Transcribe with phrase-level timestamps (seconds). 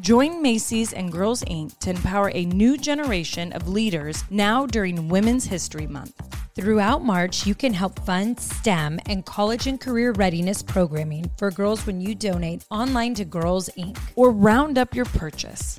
[0.00, 1.78] Join Macy's and Girls Inc.
[1.80, 6.14] to empower a new generation of leaders now during Women's History Month.
[6.54, 11.86] Throughout March, you can help fund STEM and college and career readiness programming for girls
[11.86, 13.98] when you donate online to Girls Inc.
[14.16, 15.78] or round up your purchase.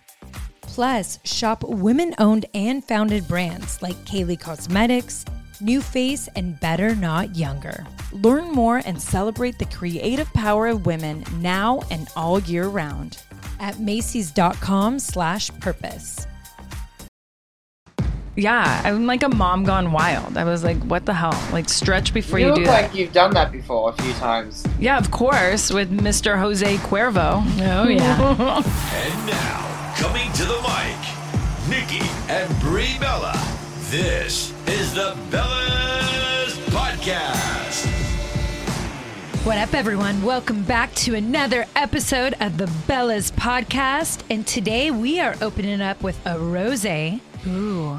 [0.62, 5.26] Plus, shop women owned and founded brands like Kaylee Cosmetics,
[5.60, 7.84] New Face, and Better Not Younger.
[8.12, 13.18] Learn more and celebrate the creative power of women now and all year round.
[13.60, 16.28] At Macy's.com slash purpose.
[18.36, 20.38] Yeah, I'm like a mom gone wild.
[20.38, 21.40] I was like, what the hell?
[21.52, 22.96] Like stretch before you, You do like that.
[22.98, 24.66] you've done that before a few times.
[24.80, 26.40] Yeah, of course, with Mr.
[26.40, 27.44] Jose Cuervo.
[27.62, 28.64] Oh, yeah.
[28.96, 30.98] And now, coming to the mic,
[31.70, 33.34] Nikki and Brie Bella.
[33.92, 37.53] This is the Bellas Podcast.
[39.44, 40.24] What up, everyone?
[40.24, 44.24] Welcome back to another episode of the Bellas podcast.
[44.30, 47.20] And today we are opening up with a rose that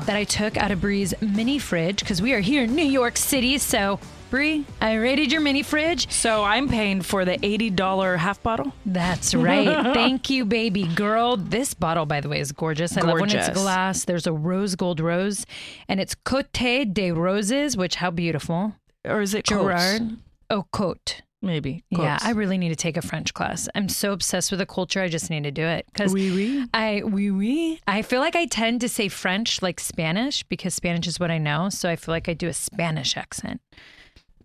[0.09, 3.59] I took out of Brie's mini fridge because we are here in New York City.
[3.59, 6.11] So, Bree, I raided your mini fridge.
[6.11, 8.73] So I'm paying for the $80 half bottle.
[8.87, 9.69] That's right.
[9.95, 11.37] Thank you, baby girl.
[11.37, 12.97] This bottle, by the way, is gorgeous.
[12.97, 14.07] I love when it's glass.
[14.07, 15.45] There's a rose gold rose,
[15.89, 18.77] and it's Cote de Roses, which how beautiful.
[19.05, 20.01] Or is it Gerard.
[20.01, 20.15] Coates?
[20.49, 21.21] Oh, Cote.
[21.45, 21.85] Maybe.
[21.91, 23.69] Yeah, I really need to take a French class.
[23.75, 25.03] I'm so obsessed with the culture.
[25.03, 26.67] I just need to do it because Oui, oui.
[26.73, 27.81] I oui oui.
[27.87, 31.39] I feel like I tend to say French like Spanish because Spanish is what I
[31.39, 31.69] know.
[31.69, 33.61] So I feel like I do a Spanish accent.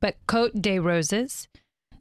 [0.02, 1.48] But Cote de Roses,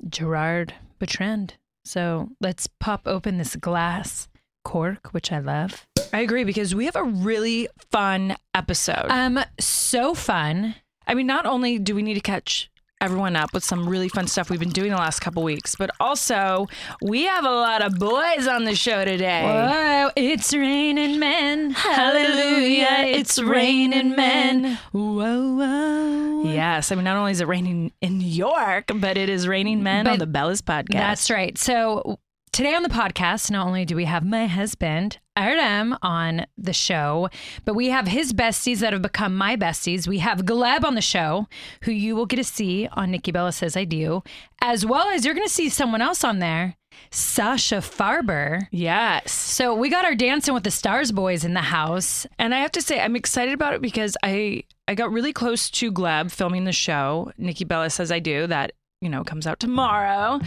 [0.08, 1.54] Gerard Bertrand.
[1.84, 4.28] So let's pop open this glass
[4.64, 5.86] cork, which I love.
[6.12, 9.06] I agree because we have a really fun episode.
[9.08, 10.74] Um, so fun.
[11.06, 12.70] I mean, not only do we need to catch
[13.00, 15.90] everyone up with some really fun stuff we've been doing the last couple weeks, but
[16.00, 16.66] also
[17.02, 19.42] we have a lot of boys on the show today.
[19.44, 21.70] Whoa, it's raining men.
[21.70, 24.78] Hallelujah, it's raining men.
[24.92, 26.42] Whoa, whoa.
[26.44, 29.82] Yes, I mean, not only is it raining in New York, but it is raining
[29.82, 30.92] men on the Bellas podcast.
[30.92, 31.56] That's right.
[31.58, 32.18] So
[32.52, 37.28] today on the podcast, not only do we have my husband, Artem, on the show,
[37.64, 40.08] but we have his besties that have become my besties.
[40.08, 41.46] We have Gleb on the show,
[41.82, 44.22] who you will get to see on Nikki Bella Says I Do,
[44.60, 46.76] as well as you're going to see someone else on there,
[47.10, 48.66] Sasha Farber.
[48.70, 49.32] Yes.
[49.32, 52.26] So we got our Dancing with the Stars boys in the house.
[52.38, 55.70] And I have to say, I'm excited about it because I I got really close
[55.70, 57.30] to Gleb filming the show.
[57.36, 58.72] Nikki Bella says I do that.
[59.00, 60.40] You know, comes out tomorrow.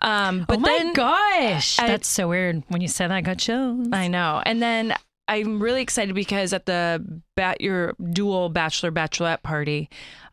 [0.00, 1.78] Um, but oh my then gosh.
[1.78, 2.62] I- That's so weird.
[2.68, 3.88] When you said that, I got chills.
[3.92, 4.42] I know.
[4.46, 4.94] And then
[5.28, 7.04] I'm really excited because at the
[7.36, 9.90] bat your dual bachelor bachelorette party,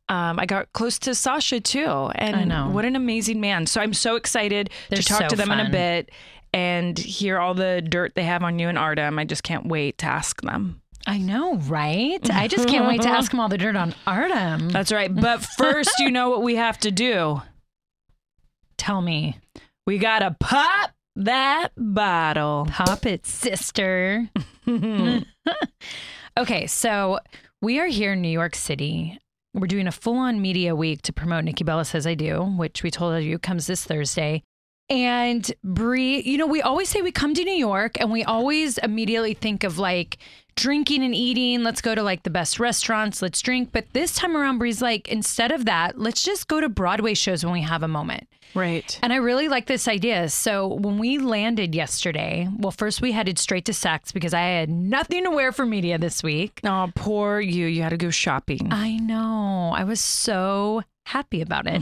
[0.07, 1.85] um, I got close to Sasha too.
[2.15, 2.69] And I know.
[2.69, 3.65] what an amazing man.
[3.65, 6.11] So I'm so excited They're to talk so to them in a bit
[6.53, 9.19] and hear all the dirt they have on you and Artem.
[9.19, 10.81] I just can't wait to ask them.
[11.07, 12.19] I know, right?
[12.31, 14.69] I just can't wait to ask him all the dirt on Artem.
[14.69, 15.13] That's right.
[15.13, 17.41] But first, you know what we have to do.
[18.77, 19.39] Tell me.
[19.85, 22.67] We gotta pop that bottle.
[22.69, 24.29] Pop it, sister.
[26.37, 27.19] okay, so
[27.61, 29.17] we are here in New York City.
[29.53, 32.83] We're doing a full on media week to promote Nikki Bella Says I Do, which
[32.83, 34.43] we told you comes this Thursday.
[34.89, 38.77] And Brie, you know, we always say we come to New York and we always
[38.79, 40.17] immediately think of like
[40.55, 41.63] drinking and eating.
[41.63, 43.69] Let's go to like the best restaurants, let's drink.
[43.71, 47.43] But this time around, Brie's like, instead of that, let's just go to Broadway shows
[47.43, 48.27] when we have a moment.
[48.53, 48.97] Right.
[49.03, 50.29] And I really like this idea.
[50.29, 54.69] So when we landed yesterday, well, first we headed straight to Saks because I had
[54.69, 56.61] nothing to wear for media this week.
[56.63, 57.67] Oh, poor you.
[57.67, 58.71] You had to go shopping.
[58.71, 59.73] I know.
[59.75, 61.81] I was so happy about it.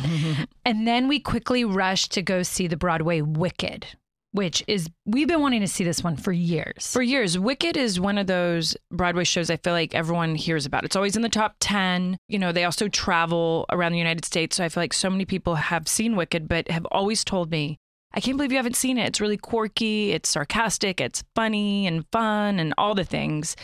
[0.66, 3.86] and then we quickly rushed to go see the Broadway Wicked.
[4.34, 6.92] Which is we've been wanting to see this one for years.
[6.92, 10.84] For years, Wicked is one of those Broadway shows I feel like everyone hears about.
[10.84, 12.18] It's always in the top 10.
[12.28, 14.58] You know, they also travel around the United States.
[14.58, 17.78] So I feel like so many people have seen Wicked, but have always told me,
[18.16, 19.08] I can't believe you haven't seen it.
[19.08, 23.56] It's really quirky, it's sarcastic, it's funny and fun and all the things.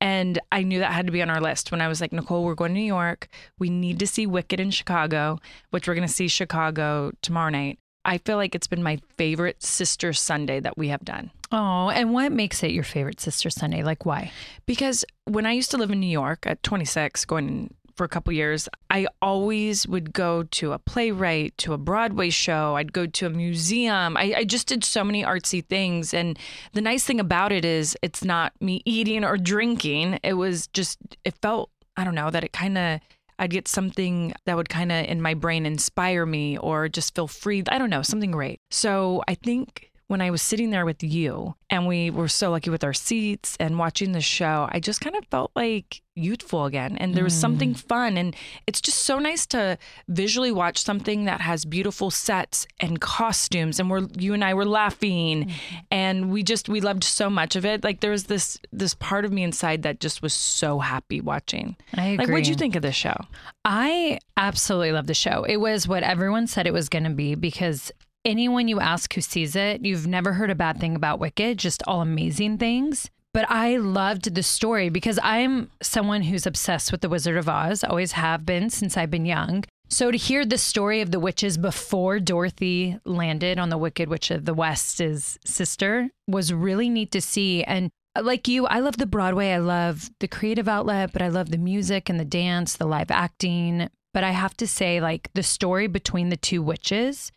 [0.00, 2.44] And I knew that had to be on our list when I was like, Nicole,
[2.44, 3.28] we're going to New York.
[3.58, 5.38] We need to see Wicked in Chicago,
[5.70, 7.78] which we're going to see Chicago tomorrow night.
[8.04, 11.30] I feel like it's been my favorite Sister Sunday that we have done.
[11.52, 13.82] oh, and what makes it your favorite Sister Sunday?
[13.82, 14.32] Like why?
[14.66, 18.32] Because when I used to live in New York at 26, going for a couple
[18.32, 22.74] years, I always would go to a playwright, to a Broadway show.
[22.74, 24.16] I'd go to a museum.
[24.16, 26.12] I, I just did so many artsy things.
[26.12, 26.36] And
[26.72, 30.18] the nice thing about it is it's not me eating or drinking.
[30.24, 33.00] It was just, it felt, I don't know, that it kind of,
[33.38, 37.28] I'd get something that would kind of in my brain inspire me or just feel
[37.28, 37.62] free.
[37.68, 38.60] I don't know, something great.
[38.70, 42.70] So I think when I was sitting there with you and we were so lucky
[42.70, 46.96] with our seats and watching the show, I just kind of felt like youthful again.
[46.98, 47.76] And there was something mm.
[47.76, 48.16] fun.
[48.16, 48.36] And
[48.68, 49.76] it's just so nice to
[50.06, 53.80] visually watch something that has beautiful sets and costumes.
[53.80, 55.76] And we're, you and I were laughing mm-hmm.
[55.90, 57.82] and we just, we loved so much of it.
[57.82, 61.74] Like there was this, this part of me inside that just was so happy watching.
[61.94, 63.16] I Like, what'd you think of this show?
[63.64, 65.42] I absolutely love the show.
[65.42, 67.90] It was what everyone said it was going to be because
[68.24, 71.82] anyone you ask who sees it, you've never heard a bad thing about Wicked, just
[71.86, 73.10] all amazing things.
[73.32, 77.82] But I loved the story because I'm someone who's obsessed with The Wizard of Oz,
[77.82, 79.64] always have been since I've been young.
[79.88, 84.30] So to hear the story of the witches before Dorothy landed on the Wicked Witch
[84.30, 87.64] of the West's sister was really neat to see.
[87.64, 89.50] And like you, I love the Broadway.
[89.50, 93.10] I love the creative outlet, but I love the music and the dance, the live
[93.10, 93.88] acting.
[94.12, 97.32] But I have to say, like, the story between the two witches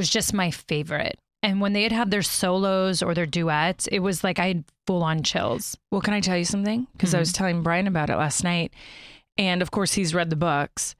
[0.00, 1.18] was just my favorite.
[1.42, 5.02] And when they'd have their solos or their duets, it was like I had full
[5.02, 5.76] on chills.
[5.90, 6.86] Well, can I tell you something?
[6.92, 8.72] Because I was telling Bryan about it last night.
[9.36, 10.96] And of course, he's read the books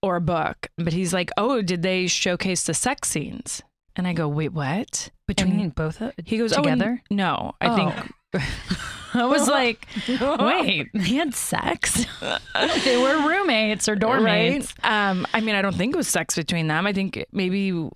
[0.00, 3.60] or a book, but he's like, oh, did they showcase the sex scenes?
[3.96, 5.10] And I go, wait, what?
[5.26, 7.02] Between And both of he goes, oh, together.
[7.10, 8.12] no, I think.
[9.14, 12.06] I was like, wait, they had sex?
[12.84, 14.72] they were roommates or dorm mates.
[14.84, 15.10] Right?
[15.10, 16.86] Um, I mean, I don't think it was sex between them.
[16.86, 17.88] I think maybe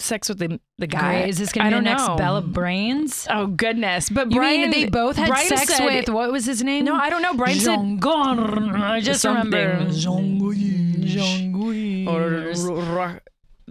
[0.00, 1.22] sex with the the guy.
[1.22, 2.16] Is this going to be the next know.
[2.16, 3.26] Bella Brains?
[3.30, 4.08] Oh goodness!
[4.10, 6.84] But You Bryan, mean they both had Bryan sex said- with what was his name?
[6.84, 7.34] No, I don't know.
[7.34, 7.78] Bryan said.
[7.78, 9.50] I just something.
[9.52, 11.06] remember Jean-Guy.
[11.06, 12.10] Jean-Guy.
[12.10, 12.54] or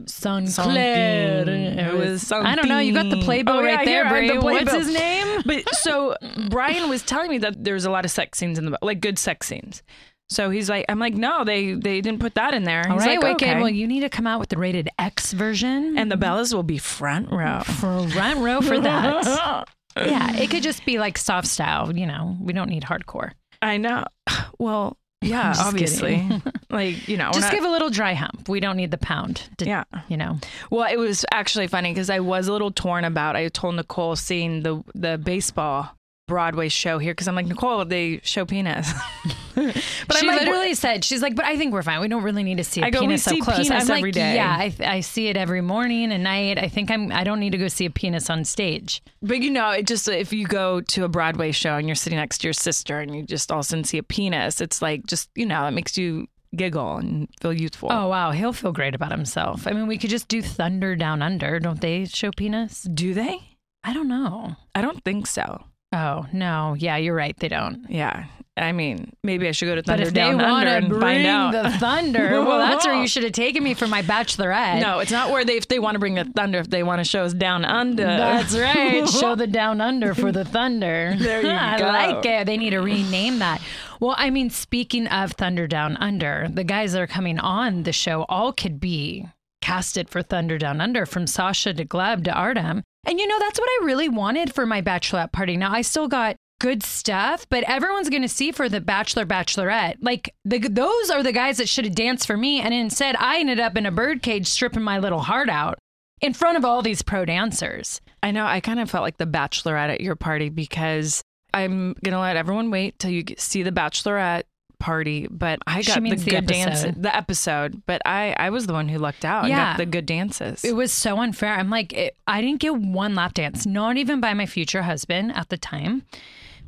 [0.05, 1.47] Sinclair.
[1.49, 2.79] It was I don't know.
[2.79, 3.25] You got the something.
[3.25, 4.37] playbill Oh, yeah, right there, here, I have Brie.
[4.37, 5.41] the What's his name?
[5.45, 6.15] But so
[6.49, 9.17] Bryan was telling me that there's a lot of sex scenes in the like good
[9.19, 9.83] sex scenes.
[10.31, 12.85] So he's like, I'm like, no, they they didn't put that in there.
[12.87, 13.49] All He's right, like, Wicked.
[13.49, 13.59] okay.
[13.59, 15.97] Well, you need to come out with the rated X version.
[15.97, 17.61] and the Bellas will be front row.
[17.65, 19.67] for front row for that.
[19.97, 21.95] yeah, it could just be like soft style.
[21.95, 23.31] You know, we don't need hardcore.
[23.61, 24.05] I know.
[24.59, 26.25] Well, yeah, obviously.
[26.69, 28.47] like you know, Just not- give a little dry hump.
[28.49, 29.49] We don't need the pound.
[29.57, 29.83] To, Yeah.
[30.09, 30.37] you know.
[30.69, 33.35] Well, it was actually funny because I was a little torn about.
[33.35, 35.95] I told Nicole seeing the the baseball
[36.27, 38.91] Broadway show here because I'm like Nicole, they show penis.
[40.07, 41.99] but she I'm like, literally said, "She's like, but I think we're fine.
[42.01, 43.71] We don't really need to see a I go, we penis see up close." penis
[43.71, 44.35] I'm every like, day.
[44.35, 46.57] yeah, I, I see it every morning and night.
[46.57, 47.11] I think I'm.
[47.11, 49.01] I don't need to go see a penis on stage.
[49.21, 52.17] But you know, it just if you go to a Broadway show and you're sitting
[52.17, 54.81] next to your sister and you just all of a sudden see a penis, it's
[54.81, 57.89] like just you know, it makes you giggle and feel youthful.
[57.91, 59.67] Oh wow, he'll feel great about himself.
[59.67, 61.59] I mean, we could just do Thunder Down Under.
[61.59, 62.83] Don't they show penis?
[62.83, 63.39] do they?
[63.83, 64.55] I don't know.
[64.75, 65.63] I don't think so.
[65.93, 67.35] Oh no, yeah, you're right.
[67.37, 67.85] They don't.
[67.89, 68.25] Yeah,
[68.61, 70.77] I mean, maybe I should go to But Thunder if they Down want Under to
[70.77, 71.51] and bring find out.
[71.51, 74.81] the thunder, well, that's where you should have taken me for my bachelorette.
[74.81, 76.59] no, it's not where they if they want to bring the thunder.
[76.59, 79.07] If they want to show us down under, That's right.
[79.19, 81.15] Show the down under for the thunder.
[81.19, 81.49] There you go.
[81.55, 81.77] I
[82.13, 82.45] like it.
[82.45, 83.61] They need to rename that.
[83.99, 87.91] Well, I mean, speaking of Thunder Down Under, the guys that are coming on the
[87.91, 89.27] show all could be
[89.61, 92.83] casted for Thunder Down Under from Sasha to Gleb to Artem.
[93.05, 95.57] And you know, that's what I really wanted for my bachelorette party.
[95.57, 99.95] Now, I still got good stuff, but everyone's going to see for the bachelor bachelorette.
[100.01, 103.39] Like the, those are the guys that should have danced for me and instead I
[103.39, 105.79] ended up in a birdcage stripping my little heart out
[106.21, 108.01] in front of all these pro dancers.
[108.21, 108.45] I know.
[108.45, 111.21] I kind of felt like the Bachelorette at your party because
[111.53, 114.43] I'm gonna let everyone wait till you see the Bachelorette
[114.79, 115.27] party.
[115.31, 117.81] But I got the good dance, the episode.
[117.85, 119.43] But I, I was the one who lucked out.
[119.45, 119.71] and Yeah.
[119.71, 120.63] got the good dances.
[120.65, 121.53] It was so unfair.
[121.53, 125.33] I'm like, it, I didn't get one lap dance, not even by my future husband
[125.35, 126.03] at the time,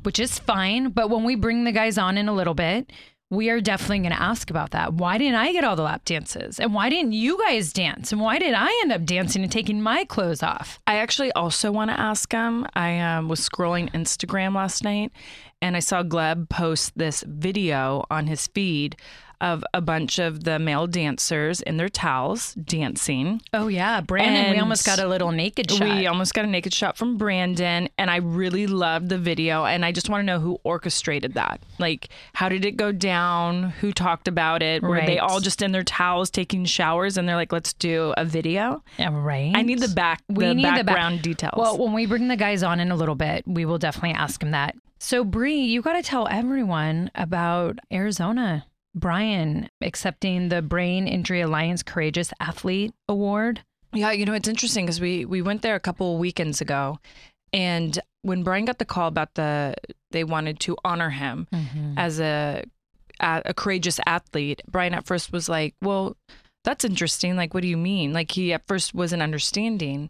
[0.04, 0.90] which is fine.
[0.90, 2.92] But when we bring the guys on in a little bit,
[3.32, 4.94] we are definitely going to ask about that.
[4.94, 6.60] Why didn't I get all the lap dances?
[6.60, 8.12] And why didn't you guys dance?
[8.12, 10.82] And why did I end up dancing and taking my clothes off?
[10.86, 12.68] I actually also want to ask him.
[12.76, 15.14] I um, was scrolling Instagram last night
[15.62, 18.98] and I saw Gleb post this video on his feed
[19.42, 23.42] of a bunch of the male dancers in their towels dancing.
[23.54, 24.00] Oh, yeah.
[24.02, 25.82] Brandon, we almost got a little naked shot.
[25.82, 29.66] We almost got a naked shot from Brandon, and I really loved the video.
[29.66, 31.60] And I just want to know who orchestrated that.
[31.80, 33.72] Like, how did it go down?
[33.82, 34.84] Who talked about it?
[34.84, 38.24] Were they all just in their towels taking showers, and they're like, "Let's do a
[38.26, 38.84] video"?
[38.98, 39.52] Yeah, right.
[39.56, 41.56] I need the back, We the need the back- background details.
[41.58, 44.42] Well, when we bring the guys on in a little bit, we will definitely ask
[44.44, 44.76] him that.
[45.00, 48.66] So, Brie, you got to tell everyone about Arizona.
[48.94, 53.64] Bryan accepting the Brain Injury Alliance Courageous Athlete Award.
[53.94, 57.00] Yeah, you know it's interesting because we we went there a couple weekends ago,
[57.54, 59.76] and when Bryan got the call about the
[60.12, 61.98] they wanted to honor him mm-hmm.
[61.98, 62.64] as a
[63.20, 66.16] a a courageous athlete, Bryan at first was like, "Well,
[66.64, 67.36] that's interesting.
[67.36, 70.10] Like, what do you mean?" Like he at first wasn't understanding,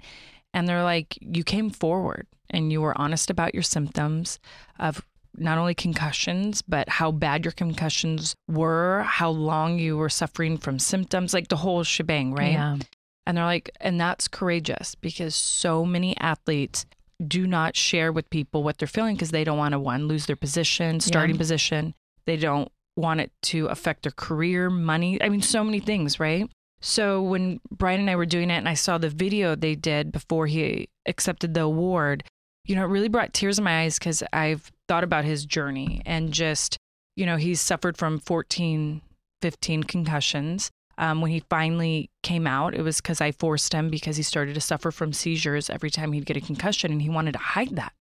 [0.53, 4.39] and they're like, "You came forward and you were honest about your symptoms
[4.79, 5.05] of."
[5.37, 10.77] Not only concussions, but how bad your concussions were, how long you were suffering from
[10.77, 12.53] symptoms, like the whole shebang, right?
[12.53, 12.77] Yeah.
[13.25, 16.85] And they're like, and that's courageous because so many athletes
[17.25, 20.25] do not share with people what they're feeling because they don't want to one lose
[20.25, 21.93] their position, starting position.
[22.25, 25.21] They don't want it to affect their career, money.
[25.21, 26.49] I mean, so many things, right?
[26.81, 30.11] So when Bryan and I were doing it and I saw the video they did
[30.11, 32.23] before he accepted the award,
[32.65, 36.01] you know, it really brought tears in my eyes because I've thought about his journey
[36.05, 36.77] and just,
[37.15, 39.01] you know, he's suffered from 14,
[39.41, 40.71] 15 concussions.
[40.97, 44.53] Um, when he finally came out, it was because I forced him because he started
[44.53, 47.75] to suffer from seizures every time he'd get a concussion and he wanted to hide
[47.75, 47.93] that.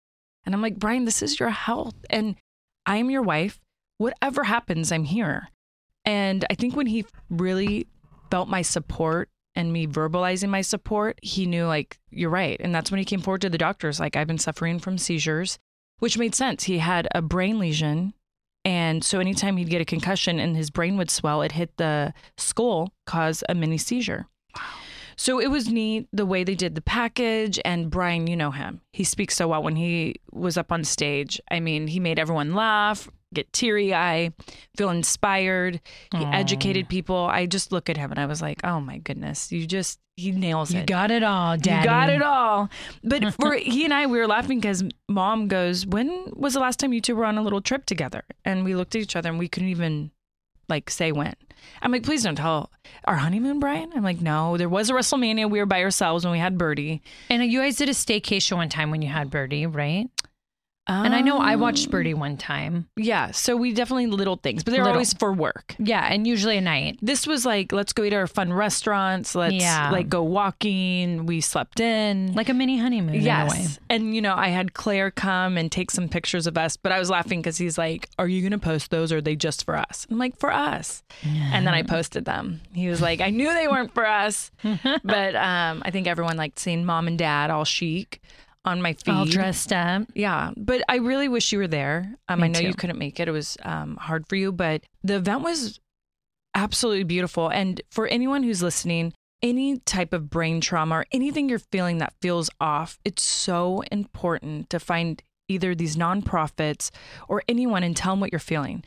[0.44, 1.94] And I'm like, Bryan, this is your health.
[2.10, 2.36] And
[2.86, 3.60] I am your wife.
[3.98, 5.48] Whatever happens, I'm here.
[6.04, 7.86] And I think when he really
[8.30, 12.56] felt my support and me verbalizing my support, he knew, like, you're right.
[12.60, 15.58] And that's when he came forward to the doctors, like, I've been suffering from seizures,
[15.98, 16.64] which made sense.
[16.64, 18.14] He had a brain lesion.
[18.64, 22.14] And so anytime he'd get a concussion and his brain would swell, it hit the
[22.36, 24.28] skull, cause a mini seizure.
[25.18, 27.58] So it was neat the way they did the package.
[27.64, 28.80] And Bryan, you know him.
[28.92, 31.40] He speaks so well when he was up on stage.
[31.50, 34.32] I mean, he made everyone laugh, get teary eye,
[34.76, 35.80] feel inspired.
[36.16, 37.16] He educated people.
[37.16, 40.30] I just look at him and I was like, oh my goodness, you just, he
[40.30, 40.78] nails it.
[40.78, 41.82] You got it all, Daddy.
[41.82, 42.70] You got it all.
[43.02, 46.78] But for he and I, we were laughing because mom goes, When was the last
[46.78, 48.22] time you two were on a little trip together?
[48.44, 50.12] And we looked at each other and we couldn't even
[50.68, 51.34] like say when.
[51.82, 52.70] I'm like, please don't tell
[53.04, 53.90] our honeymoon, Bryan.
[53.94, 55.50] I'm like, no, there was a WrestleMania.
[55.50, 57.02] We were by ourselves when we had Birdie.
[57.30, 60.08] And you guys did a staycation one time when you had Birdie, right?
[60.88, 62.88] And I know I watched Birdie one time.
[62.97, 63.30] Yeah.
[63.33, 64.95] So we definitely little things, but they're Little.
[64.95, 65.75] always for work.
[65.78, 66.99] Yeah, and usually a night.
[67.02, 69.35] This was like, let's go eat our fun restaurants.
[69.35, 69.90] Let's Yeah.
[69.90, 71.26] like go walking.
[71.26, 72.33] We slept in.
[72.35, 73.26] Like a mini honeymoon in a way.
[73.26, 73.78] Yes.
[73.90, 76.99] And, you know, I had Claire come and take some pictures of us, but I
[76.99, 79.64] was laughing because he's like, Are you going to post those or are they just
[79.64, 80.07] for us?
[80.11, 81.02] I'm like, For us.
[81.25, 82.61] And then I posted them.
[82.73, 84.50] He was like, I knew they weren't for us.
[85.04, 88.21] but um, I think everyone liked seeing mom and dad all chic
[88.64, 89.12] on my feed.
[89.12, 90.02] All dressed up.
[90.14, 92.14] Yeah, but I really wish you were there.
[92.28, 95.14] Um, I know you couldn't make it; it was um, hard for you, but the
[95.16, 95.80] event was
[96.54, 97.48] absolutely beautiful.
[97.48, 99.12] And for anyone who's listening,
[99.42, 104.68] any type of brain trauma or anything you're feeling that feels off, it's so important
[104.70, 106.90] to find either these nonprofits
[107.28, 108.84] or anyone and tell them what you're feeling.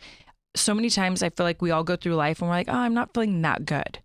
[0.56, 2.74] So many times I feel like we all go through life and we're like, oh,
[2.74, 4.00] I'm not feeling that good.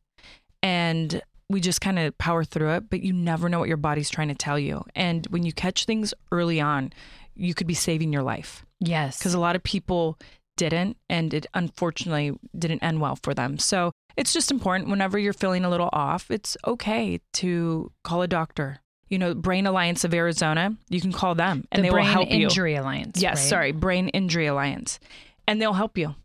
[0.62, 4.11] And we just kind of power through it, but you never know what your body's
[4.11, 4.85] trying to tell you.
[4.95, 6.93] And when you catch things early on,
[7.35, 9.19] you could be saving your life Yes.
[9.19, 10.19] because a lot of people
[10.57, 13.59] didn't, and it unfortunately didn't end well for them.
[13.59, 18.29] So it's just important whenever you're feeling a little off, it's okay to call a
[18.29, 18.79] doctor.
[19.09, 22.12] You know, Brain Alliance of Arizona, you can call them and the they Brain will
[22.12, 22.45] help you.
[22.45, 23.21] Injury Alliance.
[23.23, 23.49] Yes, right?
[23.49, 24.99] sorry, Brain Injury Alliance.
[25.47, 26.17] And they'll help you.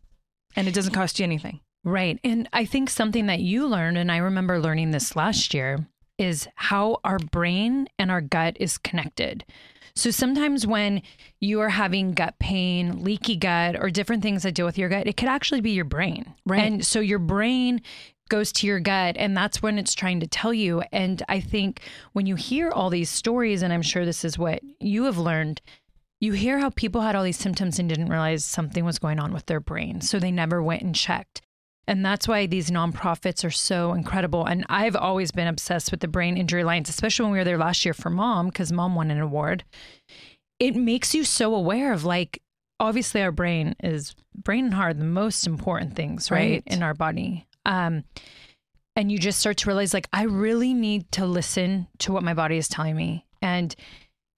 [0.56, 1.60] And it doesn't cost you anything.
[1.84, 2.18] Right.
[2.22, 5.86] And I think something that you learned, and I remember learning this last year,
[6.18, 9.44] is how our brain and our gut is connected.
[9.94, 11.02] So sometimes when
[11.40, 15.06] you are having gut pain, leaky gut, or different things that deal with your gut,
[15.06, 16.32] it could actually be your brain.
[16.46, 16.62] Right.
[16.62, 17.82] And so your brain
[18.28, 20.82] goes to your gut, and that's when it's trying to tell you.
[20.92, 24.60] And I think when you hear all these stories, and I'm sure this is what
[24.80, 25.60] you have learned,
[26.20, 29.34] you hear how people had all these symptoms and didn't realize something was going on
[29.34, 30.00] with their brain.
[30.00, 31.42] So they never went and checked.
[31.88, 34.46] And that's why these nonprofits are so incredible.
[34.46, 37.58] And I've always been obsessed with the Brain Injury Alliance, especially when we were there
[37.58, 39.64] last year for mom, because mom won an award.
[40.60, 42.40] It makes you so aware of like
[42.78, 46.62] obviously our brain is brain and heart the most important things, right, Right.
[46.66, 47.46] in our body.
[47.66, 48.04] Um,
[48.94, 52.34] and you just start to realize like I really need to listen to what my
[52.34, 53.26] body is telling me.
[53.40, 53.74] And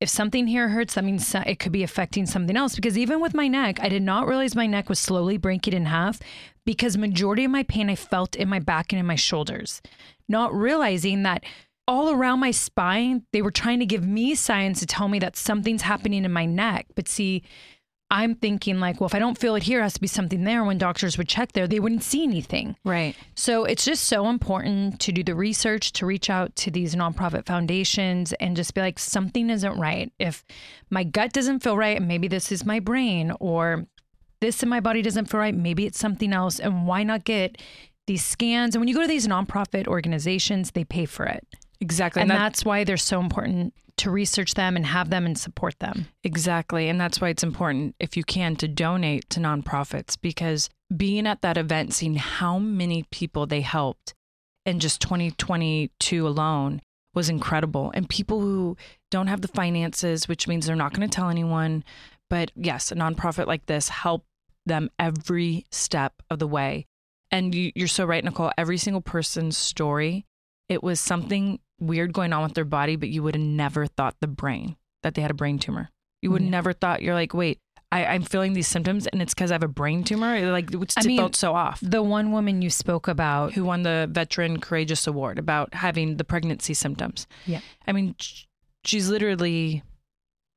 [0.04, 2.76] if something here hurts, that means it could be affecting something else.
[2.76, 5.86] Because even with my neck, I did not realize my neck was slowly breaking in
[5.86, 6.20] half
[6.64, 9.80] because majority of my pain I felt in my back and in my shoulders,
[10.28, 11.42] not realizing that
[11.88, 15.36] all around my spine, they were trying to give me signs to tell me that
[15.36, 16.86] something's happening in my neck.
[16.94, 17.42] But see,
[18.10, 20.44] I'm thinking like, well, if I don't feel it here, it has to be something
[20.44, 20.62] there.
[20.62, 22.76] When doctors would check there, they wouldn't see anything.
[22.84, 23.16] Right.
[23.34, 27.44] So it's just so important to do the research, to reach out to these nonprofit
[27.46, 30.12] foundations and just be like, something isn't right.
[30.18, 30.44] If
[30.90, 33.86] my gut doesn't feel right, maybe this is my brain, or
[34.40, 36.60] this in my body doesn't feel right, maybe it's something else.
[36.60, 37.60] And why not get
[38.06, 38.74] these scans?
[38.76, 41.44] And when you go to these nonprofit organizations, they pay for it.
[41.80, 42.22] Exactly.
[42.22, 45.78] And that- that's why they're so important to research them and have them and support
[45.78, 46.08] them.
[46.22, 46.88] Exactly.
[46.88, 51.42] And that's why it's important, if you can, to donate to nonprofits because being at
[51.42, 54.14] that event, seeing how many people they helped
[54.66, 56.80] in just 2022 alone
[57.14, 57.92] was incredible.
[57.94, 58.76] And people who
[59.10, 61.84] don't have the finances, which means they're not going to tell anyone.
[62.28, 64.26] But yes, a nonprofit like this helped
[64.66, 66.86] them every step of the way.
[67.30, 68.52] And you, you're so right, Nicole.
[68.58, 70.26] Every single person's story,
[70.68, 74.16] it was something weird going on with their body, but you would have never thought
[74.20, 75.90] the brain that they had a brain tumor.
[76.22, 76.50] You would Yeah.
[76.50, 77.58] never thought you're like, wait,
[77.92, 80.50] I, I'm feeling these symptoms, and it's because I have a brain tumor.
[80.50, 81.78] Like it I mean, felt so off.
[81.82, 86.24] The one woman you spoke about, Who won the Veteran Courageous Award about having the
[86.24, 87.26] pregnancy symptoms?
[87.46, 87.60] Yeah.
[87.86, 88.16] I mean,
[88.84, 89.82] she's literally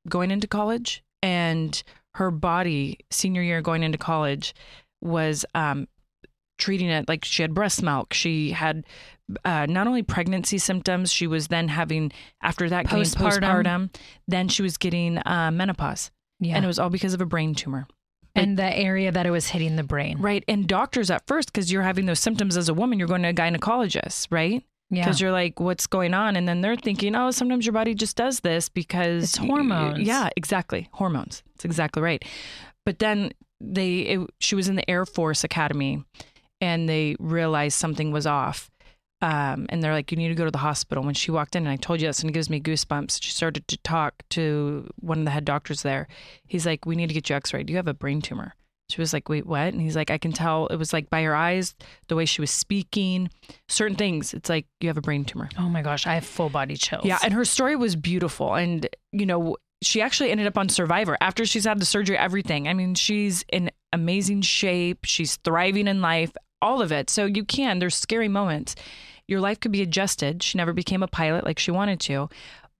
[0.09, 1.83] going into college, and
[2.15, 4.55] her body, senior year going into college,
[5.01, 5.87] was um,
[6.57, 8.13] treating it like she had breast milk.
[8.13, 8.83] She had
[9.45, 13.39] uh, not only pregnancy symptoms, she was then having after that Postpartum.
[13.41, 13.95] postpartum.
[14.27, 17.53] Then she was getting uh, menopause, yeah, and it was all because of a brain
[17.55, 17.87] tumor.
[18.35, 20.19] and the area that it was hitting the brain.
[20.19, 20.43] Right.
[20.47, 23.29] And doctors at first, because you're having those symptoms as a woman, you're going to
[23.29, 24.63] a gynecologist, right?
[24.91, 25.03] Yeah.
[25.03, 26.35] Because you're like, what's going on?
[26.35, 29.99] And then they're thinking, oh, sometimes your body just does this because It's hormones.
[30.07, 30.87] Yeah, exactly.
[30.93, 31.43] Hormones.
[31.55, 32.23] That's exactly right.
[32.85, 36.05] But then they, it, she was in the Air Force Academy
[36.61, 38.69] and they realized something was off.
[39.21, 41.03] Um, and they're like, you need to go to the hospital.
[41.03, 43.21] When she walked in, and I told you this, and it gives me goosebumps.
[43.21, 46.07] She started to talk to one of the head doctors there.
[46.45, 47.69] He's like, we need to get you x-rayed.
[47.69, 48.53] You have a brain tumor.
[48.89, 49.73] She was like, wait, what?
[49.73, 50.67] And he's like, I can tell.
[50.67, 51.75] It was like by her eyes,
[52.07, 53.29] the way she was speaking,
[53.67, 54.33] certain things.
[54.33, 55.49] It's like you have a brain tumor.
[55.57, 57.03] oh my gosh, I have full body chills.
[57.03, 58.55] Yeah, and her story was beautiful.
[58.55, 62.67] And, you know, she actually ended up on Survivor after she's had the surgery, everything.
[62.67, 67.09] I mean, she's in amazing shape, she's thriving in life, all of it.
[67.09, 68.75] So you can, there's scary moments.
[69.27, 70.41] Your life could be adjusted.
[70.43, 72.29] She never became a pilot like she wanted to,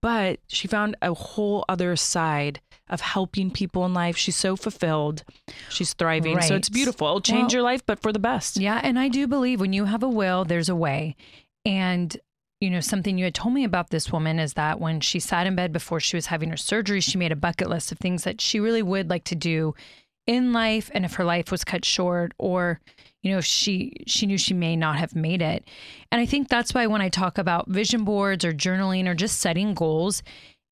[0.02, 4.16] but she found a whole other side of helping people in life.
[4.16, 5.24] She's so fulfilled.
[5.70, 6.42] She's thriving.
[6.42, 7.08] So it's beautiful.
[7.08, 8.58] It'll change Well- your life, but for the best.
[8.58, 11.16] Yeah, and I do believe when you have a will, there's a way.
[11.66, 12.16] And
[12.60, 15.46] you know, something you had told me about this woman is that when she sat
[15.46, 18.24] in bed before she was having her surgery, she made a bucket list of things
[18.24, 19.76] that she really would like to do
[20.26, 22.80] in life and if her life was cut short or
[23.28, 25.70] you know, she she knew she may not have made it.
[26.12, 29.42] And I think that's why when I talk about vision boards or journaling or just
[29.42, 30.24] setting goals,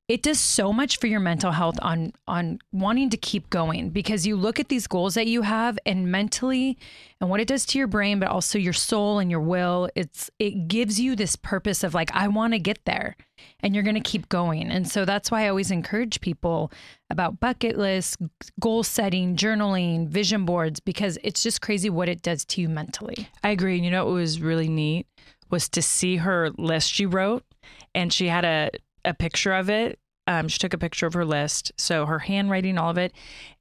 [0.07, 4.27] it does so much for your mental health on on wanting to keep going because
[4.27, 6.77] you look at these goals that you have and mentally
[7.19, 10.29] and what it does to your brain but also your soul and your will it's
[10.37, 13.15] it gives you this purpose of like I want to get there
[13.61, 16.71] and you're going to keep going and so that's why I always encourage people
[17.09, 18.17] about bucket lists
[18.59, 23.27] goal setting journaling vision boards because it's just crazy what it does to you mentally
[23.43, 23.75] I agree.
[23.75, 25.07] And you know what was really neat
[25.49, 27.43] was to see her list she wrote,
[27.93, 28.71] and she had a
[29.05, 29.99] a picture of it.
[30.27, 33.13] Um, she took a picture of her list, so her handwriting, all of it,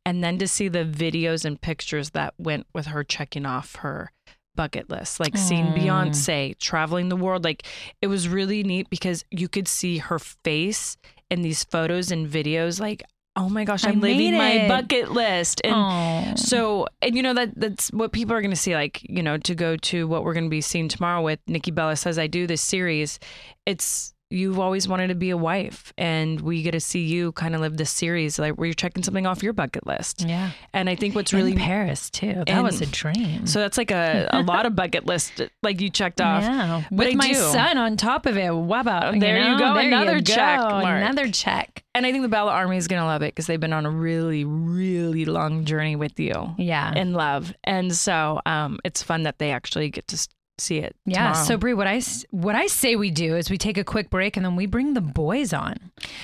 [0.06, 4.10] and then to see the videos and pictures that went with her checking off her
[4.56, 5.74] bucket list, like seeing Aw.
[5.74, 7.44] Beyonce, traveling the world.
[7.44, 7.66] Like
[8.00, 10.96] it was really neat because you could see her face
[11.30, 12.80] in these photos and videos.
[12.80, 13.02] Like,
[13.36, 16.34] oh my gosh, I'm living my bucket list, and Aw.
[16.36, 18.74] so, and you know that that's what people are going to see.
[18.74, 21.70] Like, you know, to go to what we're going to be seeing tomorrow with Nikki
[21.70, 23.18] Bella says I do this series.
[23.66, 27.54] It's you've always wanted to be a wife, and we get to see you kind
[27.54, 30.24] of live this series, like where you're checking something off your bucket list.
[30.26, 33.78] yeah And I think what's really in Paris too that was a dream so that's
[33.78, 36.42] like a, a lot of bucket list like you checked off.
[36.42, 37.34] Yeah, But with I my do.
[37.34, 38.54] son on top of it.
[38.54, 41.02] What about There you go, There another you check go, mark.
[41.02, 41.82] Another check.
[41.94, 43.86] And I think the Bella Army is going to love it because they've been on
[43.86, 47.54] a really, really long journey with you Yeah, in love.
[47.62, 50.94] And so um, it's fun that they actually get to see it.
[51.06, 51.28] yeah.
[51.28, 51.44] tomorrow.
[51.46, 54.36] So Brie, what I what I say we do is we take a quick break
[54.36, 55.76] and then we bring the boys on.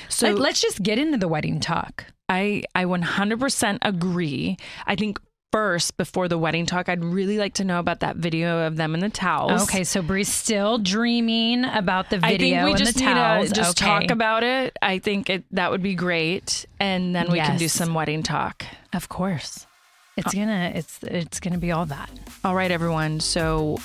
[0.08, 2.04] So Let, let's just get into the wedding talk.
[2.28, 4.56] I I 100% agree.
[4.86, 5.18] I think
[5.52, 8.94] first before the wedding talk, I'd really like to know about that video of them
[8.94, 9.64] in the towels.
[9.64, 13.48] Okay, so Brie's still dreaming about the video I think we just the need towels.
[13.48, 13.90] to just Okay.
[14.06, 14.76] talk about it.
[14.80, 18.64] I think it, that would be great, and then we can do some wedding talk.
[18.92, 19.66] Of course,
[20.16, 22.10] it's uh, gonna it's it's gonna be all that.
[22.44, 23.18] All right, everyone.
[23.18, 23.78] So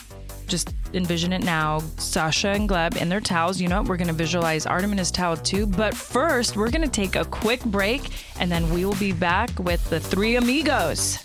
[0.48, 1.80] just envision it now.
[1.98, 3.60] Sasha and Gleb in their towels.
[3.60, 3.90] You know what?
[3.90, 5.66] We're going to visualize Artem in his towel too.
[5.66, 9.58] But first, we're going to take a quick break and then we will be back
[9.60, 11.25] with the three amigos.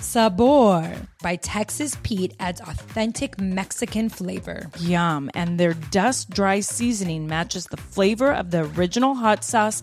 [0.00, 4.70] Sabor by Texas Pete adds authentic Mexican flavor.
[4.78, 5.30] Yum.
[5.34, 9.82] And their dust dry seasoning matches the flavor of the original hot sauce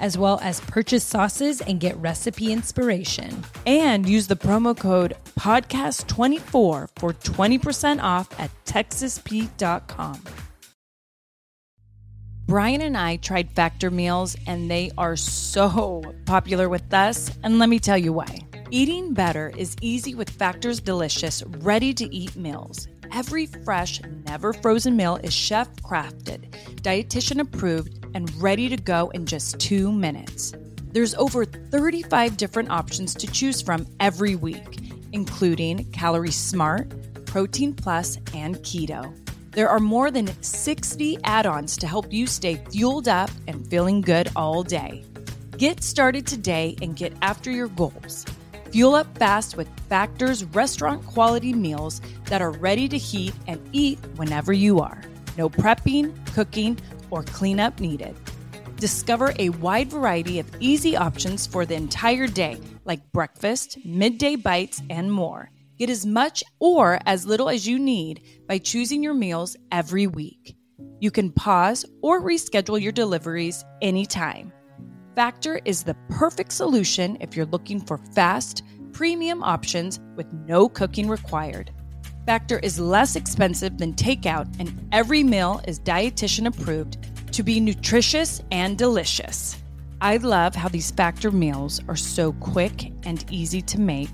[0.00, 3.44] as well as purchase sauces and get recipe inspiration.
[3.66, 10.22] And use the promo code podcast24 for 20% off at texaspete.com.
[12.46, 17.30] Bryan and I tried Factor meals and they are so popular with us.
[17.44, 18.40] And let me tell you why.
[18.72, 22.88] Eating better is easy with Factor's delicious, ready to eat meals.
[23.12, 26.50] Every fresh, never frozen meal is chef crafted,
[26.82, 30.52] dietitian approved, and ready to go in just two minutes.
[30.92, 34.80] There's over 35 different options to choose from every week,
[35.12, 36.90] including Calorie Smart,
[37.26, 39.14] Protein Plus, and Keto.
[39.52, 44.00] There are more than 60 add ons to help you stay fueled up and feeling
[44.00, 45.04] good all day.
[45.56, 48.24] Get started today and get after your goals.
[48.72, 53.98] Fuel up fast with Factor's restaurant quality meals that are ready to heat and eat
[54.14, 55.02] whenever you are.
[55.36, 56.78] No prepping, cooking,
[57.10, 58.16] or cleanup needed.
[58.76, 64.80] Discover a wide variety of easy options for the entire day, like breakfast, midday bites,
[64.88, 65.50] and more.
[65.78, 70.56] Get as much or as little as you need by choosing your meals every week.
[71.00, 74.52] You can pause or reschedule your deliveries anytime.
[75.14, 81.08] Factor is the perfect solution if you're looking for fast, premium options with no cooking
[81.08, 81.70] required.
[82.30, 86.96] Factor is less expensive than takeout, and every meal is dietitian approved
[87.32, 89.58] to be nutritious and delicious.
[90.00, 94.10] I love how these Factor meals are so quick and easy to make.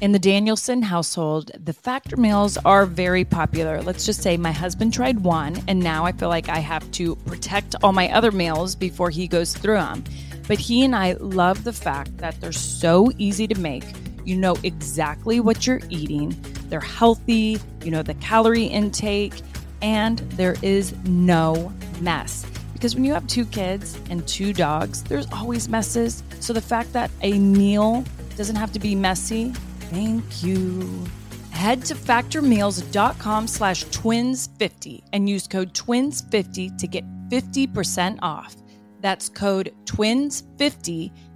[0.00, 3.82] In the Danielson household, the Factor meals are very popular.
[3.82, 7.16] Let's just say my husband tried one, and now I feel like I have to
[7.26, 10.04] protect all my other meals before he goes through them.
[10.46, 13.82] But he and I love the fact that they're so easy to make.
[14.24, 19.34] You know exactly what you're eating, they're healthy, you know the calorie intake,
[19.82, 22.46] and there is no mess.
[22.72, 26.22] Because when you have two kids and two dogs, there's always messes.
[26.38, 28.04] So the fact that a meal
[28.36, 29.50] doesn't have to be messy,
[29.90, 31.04] thank you.
[31.50, 38.54] Head to factormeals.com slash twins50 and use code twins50 to get 50% off.
[39.00, 41.10] That's code twins50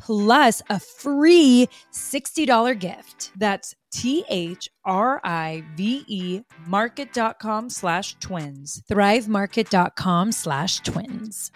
[0.00, 3.30] plus a free $60 gift.
[3.36, 8.82] That's T H R I V E market.com slash twins.
[8.88, 11.50] Thrivemarket.com slash twins.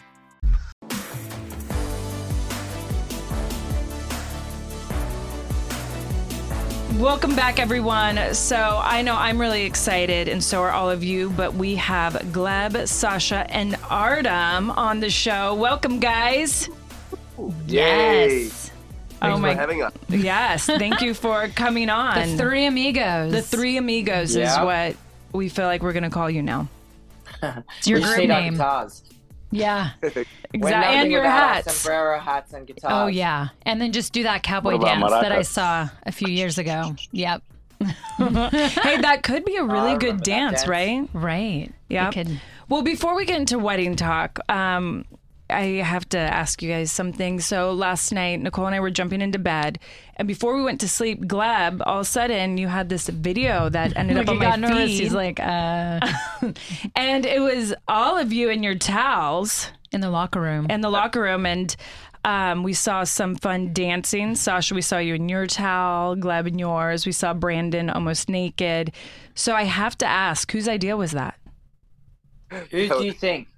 [6.99, 8.35] Welcome back, everyone.
[8.35, 11.31] So I know I'm really excited, and so are all of you.
[11.31, 15.55] But we have Gleb, Sasha, and Artem on the show.
[15.55, 16.69] Welcome, guys.
[17.67, 18.45] Yay.
[18.45, 18.71] Yes.
[19.21, 19.93] Thanks oh my for having us.
[20.09, 22.33] Yes, thank you for coming on.
[22.33, 23.33] The three amigos.
[23.33, 24.97] The three amigos is what
[25.33, 26.69] we feel like we're going to call you now.
[27.79, 28.61] It's your we group name.
[29.51, 29.91] Yeah.
[30.03, 30.25] Exactly.
[30.55, 31.75] And your without our hats.
[31.75, 32.93] Sombrero hats and guitars.
[32.93, 33.49] Oh, yeah.
[33.63, 36.59] And then just do that cowboy What about dance that I saw a few years
[36.59, 36.97] ago.
[37.13, 37.43] Yep.
[37.81, 40.69] Hey, that could be a really I good dance, dance.
[40.69, 41.09] right?
[41.13, 41.71] Right.
[41.89, 42.11] Yeah.
[42.15, 45.05] We Well, before we get into wedding talk, um,
[45.55, 47.41] I have to ask you guys something.
[47.41, 49.79] So last night, Nicole and I were jumping into bed,
[50.17, 53.69] and before we went to sleep, Gleb, all of a sudden, you had this video
[53.71, 54.91] that ended up Like on he my got nervous.
[54.91, 56.01] feed, He's like, uh,
[56.97, 60.67] and it was all of you in your towels in the locker room.
[60.71, 61.75] in the locker room, and
[62.25, 64.35] um, we saw some fun dancing.
[64.35, 67.05] Sasha, we saw you in your towel, Gleb in yours.
[67.07, 68.93] We saw Brandon almost naked.
[69.35, 71.39] So I have to ask, whose idea was that?
[72.71, 73.49] Who do you think?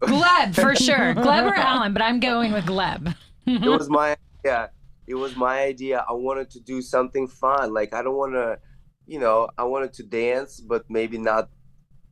[0.00, 1.14] Gleb, for sure.
[1.24, 3.14] Gleb or Alan, but I'm going with Gleb.
[3.46, 4.66] it was my yeah
[5.06, 8.58] it was my idea i wanted to do something fun like i don't want to
[9.06, 11.48] you know i wanted to dance but maybe not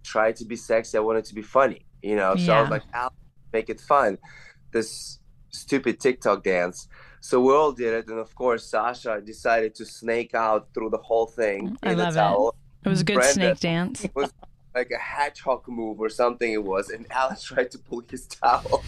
[0.02, 2.82] try to be sexy i wanted to be funny you know so i was like
[2.94, 3.12] I'll
[3.52, 4.16] make it fun
[4.72, 5.18] this
[5.50, 6.88] stupid tiktok dance
[7.20, 10.98] so we all did it and of course sasha decided to snake out through the
[11.08, 12.22] whole thing I in love a it.
[12.22, 13.34] towel It was a good Brandon.
[13.34, 14.04] snake dance.
[14.04, 14.32] it was
[14.76, 18.84] like a hedgehog move or something it was and alex tried to pull his towel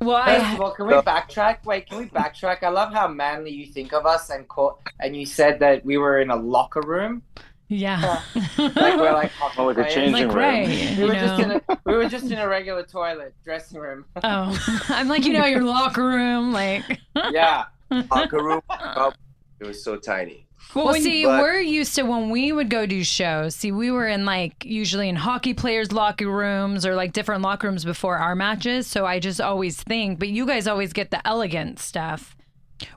[0.00, 1.64] Well, I of can we backtrack?
[1.64, 2.64] Wait, can we backtrack?
[2.64, 5.96] I love how manly you think of us, and call, and you said that we
[5.96, 7.22] were in a locker room,
[7.68, 8.20] Yeah.
[8.58, 10.36] like we're like hockey Oh, like a changing like, room.
[10.36, 10.66] right.
[10.68, 11.44] We You were just know.
[11.44, 14.04] in a we were just in a regular toilet dressing room.
[14.24, 16.52] Oh, I'm like, you know, your locker room.
[16.52, 16.98] Like,
[17.30, 17.66] yeah,
[18.10, 19.12] locker room oh,
[19.60, 22.68] it was so tiny well, well, when- see, but- we're used to when we would
[22.70, 23.54] go do shows.
[23.54, 27.68] See, we were in like usually in hockey players' locker rooms or like different locker
[27.68, 28.86] rooms before our matches.
[28.86, 32.36] So I just always think, but you guys always get the elegant stuff.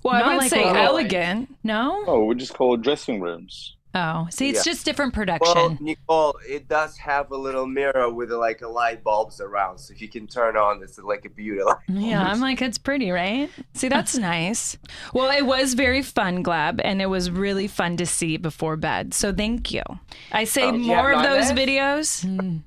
[0.04, 1.56] well, I not would like say a- oh, elegant.
[1.64, 2.04] No?
[2.08, 3.76] Oh, we just call it dressing rooms.
[3.96, 4.74] Oh, see, it's Yeah.
[4.74, 5.46] just different production.
[5.56, 5.86] Well, production.
[5.86, 10.02] Nicole, it does have a little mirror with like a light bulbs around, so if
[10.02, 11.78] you can turn on, it's like a beauty light.
[11.88, 13.50] yeah, I'm like, it's pretty, right?
[13.74, 14.78] See, that's nice.
[15.14, 19.14] Well, it was very fun, Gleb, and it was really fun to see before bed.
[19.14, 19.84] So thank you.
[20.32, 22.22] I say oh, do you more of those nightmares?
[22.24, 22.26] videos.
[22.26, 22.62] Mm.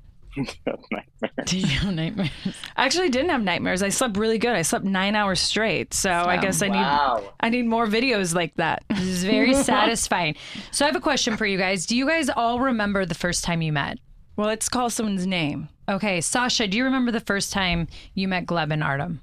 [1.45, 2.29] Do you have nightmares?
[2.75, 3.81] I actually didn't have nightmares.
[3.83, 4.51] I slept really good.
[4.55, 5.93] I slept nine hours straight.
[5.93, 7.23] So I guess I need.
[7.39, 8.83] I need more videos like that.
[8.89, 10.35] This is very satisfying.
[10.71, 11.85] So I have a question for you guys.
[11.85, 13.99] Do you guys all remember the first time you met?
[14.35, 15.69] Well, let's call someone's name.
[15.89, 19.21] Okay, Sasha, do you remember the first time you met Gleb and Artem?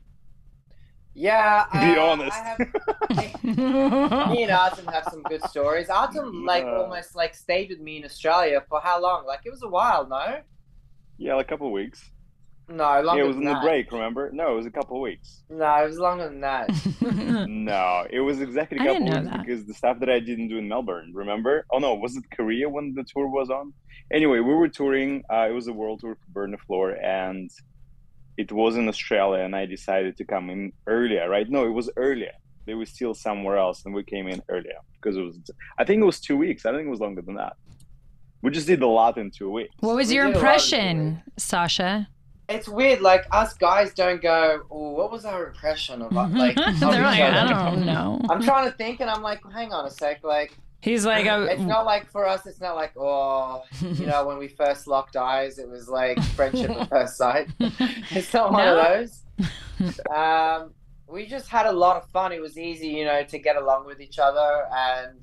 [1.18, 2.36] Yeah, Be uh, honest.
[2.36, 2.56] I
[3.42, 5.88] have, me and Artem have some good stories.
[5.88, 6.76] Artem like Yeah.
[6.76, 9.24] almost like stayed with me in Australia for how long?
[9.24, 10.40] Like it was a while, no?
[11.18, 12.10] Yeah, like a couple of weeks.
[12.68, 13.62] No, Yeah, it was than in the that.
[13.62, 13.92] break.
[13.92, 14.30] Remember?
[14.32, 15.44] No, it was a couple of weeks.
[15.48, 16.68] No, it was longer than that.
[17.48, 19.46] No, it was exactly a I couple didn't weeks that.
[19.46, 21.12] because the stuff that I didn't do in Melbourne.
[21.14, 21.64] Remember?
[21.72, 23.72] Oh no, was it Korea when the tour was on?
[24.12, 25.22] Anyway, we were touring.
[25.32, 27.50] Uh, it was a world tour for Burn the Floor, and
[28.36, 29.42] it was in Australia.
[29.44, 31.28] And I decided to come in earlier.
[31.28, 31.48] Right?
[31.48, 32.32] No, it was earlier.
[32.66, 35.38] They were still somewhere else, and we came in earlier because it was.
[35.78, 36.66] I think it was two weeks.
[36.66, 37.54] I think it was longer than that.
[38.42, 39.74] We just did a lot in two weeks.
[39.80, 42.08] what was We your did a lot of impression, Sasha?
[42.48, 46.54] It's weird, like us guys don't go, oh, what was our impression of uh, like
[46.80, 47.20] They're like.
[47.20, 48.20] I don't know.
[48.30, 51.42] I'm trying to think and I'm like, hang on a sec, like He's like, oh,
[51.44, 55.16] it's not like for us it's not like, oh you know, when we first locked
[55.16, 57.48] eyes it was like friendship at first sight.
[57.58, 58.78] It's not one No?
[58.78, 59.10] of
[59.80, 60.00] those.
[60.14, 60.72] Um
[61.08, 62.32] we just had a lot of fun.
[62.32, 65.18] It was easy, you know, to get along with each other and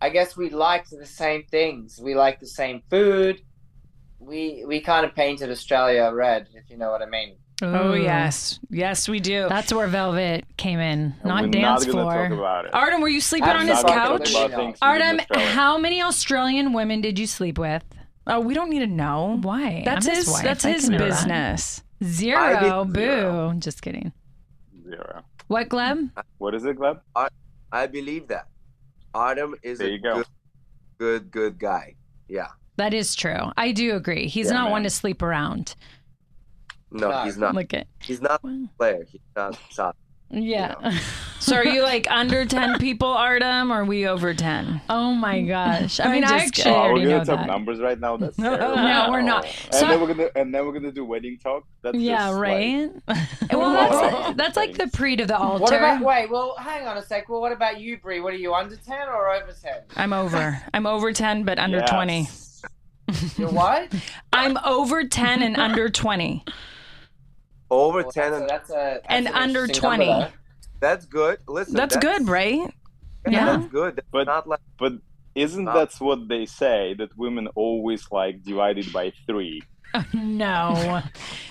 [0.00, 2.00] I guess we liked the same things.
[2.02, 3.42] We liked the same food.
[4.18, 7.36] We we kind of painted Australia red, if you know what I mean.
[7.62, 7.96] oh Ooh.
[7.96, 9.46] yes, yes we do.
[9.48, 12.12] That's where Velvet came in, And not we're dance not floor.
[12.28, 12.74] talk about it.
[12.74, 14.32] Artem, were you sleeping I'm on his couch?
[14.32, 17.82] talk about things we did in Artem, how many Australian women did you sleep with?
[18.26, 19.38] Oh, we don't need to know.
[19.40, 19.82] Why?
[19.84, 20.28] That's I'm his.
[20.28, 20.44] wife.
[20.44, 21.08] That's I his can that.
[21.08, 21.82] business.
[22.04, 22.40] Zero.
[22.82, 22.94] I Boo.
[23.00, 23.54] zero.
[23.58, 24.12] Just kidding.
[24.84, 25.22] Zero.
[25.48, 26.10] What, Gleb?
[26.38, 27.00] What is it, Gleb?
[27.72, 28.46] I believe that.
[29.14, 30.16] Artem is There a you go.
[30.16, 30.26] good,
[30.98, 31.94] good, good guy.
[32.28, 32.48] Yeah.
[32.76, 33.50] That is true.
[33.56, 34.26] I do agree.
[34.28, 34.72] He's Yeah, not man.
[34.72, 35.74] one to sleep around.
[36.90, 37.24] No, No.
[37.24, 37.54] he's not.
[37.54, 37.86] Look at.
[38.00, 39.04] He's not a player.
[39.10, 39.98] He's not soft.
[40.30, 40.98] Yeah.
[41.42, 44.82] So are you like under ten people, Artem, or are we over ten?
[44.90, 45.98] oh my gosh.
[45.98, 46.72] I I'm mean, I just actually kidding.
[46.74, 47.46] Oh, we're already gonna talk that.
[47.46, 48.18] numbers right now.
[48.18, 48.76] That's No, terrible.
[48.76, 49.46] no, we're not.
[49.46, 51.64] And So- then we're gonna and then we're gonna do wedding talk.
[51.80, 52.90] That's Yeah, just like- right.
[53.52, 55.62] well, that's that's like the pre to the altar.
[55.62, 57.30] What about wait, well hang on a sec.
[57.30, 58.20] Well what about you, Brie?
[58.20, 59.80] What are you under ten or over ten?
[59.96, 60.60] I'm over.
[60.74, 61.90] I'm over ten, but under Yes.
[61.90, 62.28] twenty.
[63.38, 63.90] You're what?
[64.34, 66.44] I'm over ten and under twenty.
[67.70, 70.32] Over Well, ten, that's a, and that's a And an under interesting number, 20.
[70.80, 71.38] that's good.
[71.46, 72.58] Listen, That's good, right?
[73.26, 73.44] Yeah, Yeah.
[73.56, 73.96] that's good.
[73.96, 74.94] That's But- not like But
[75.34, 75.72] isn't Oh.
[75.74, 79.62] that's what they say that women always like divided by three
[80.14, 81.02] no.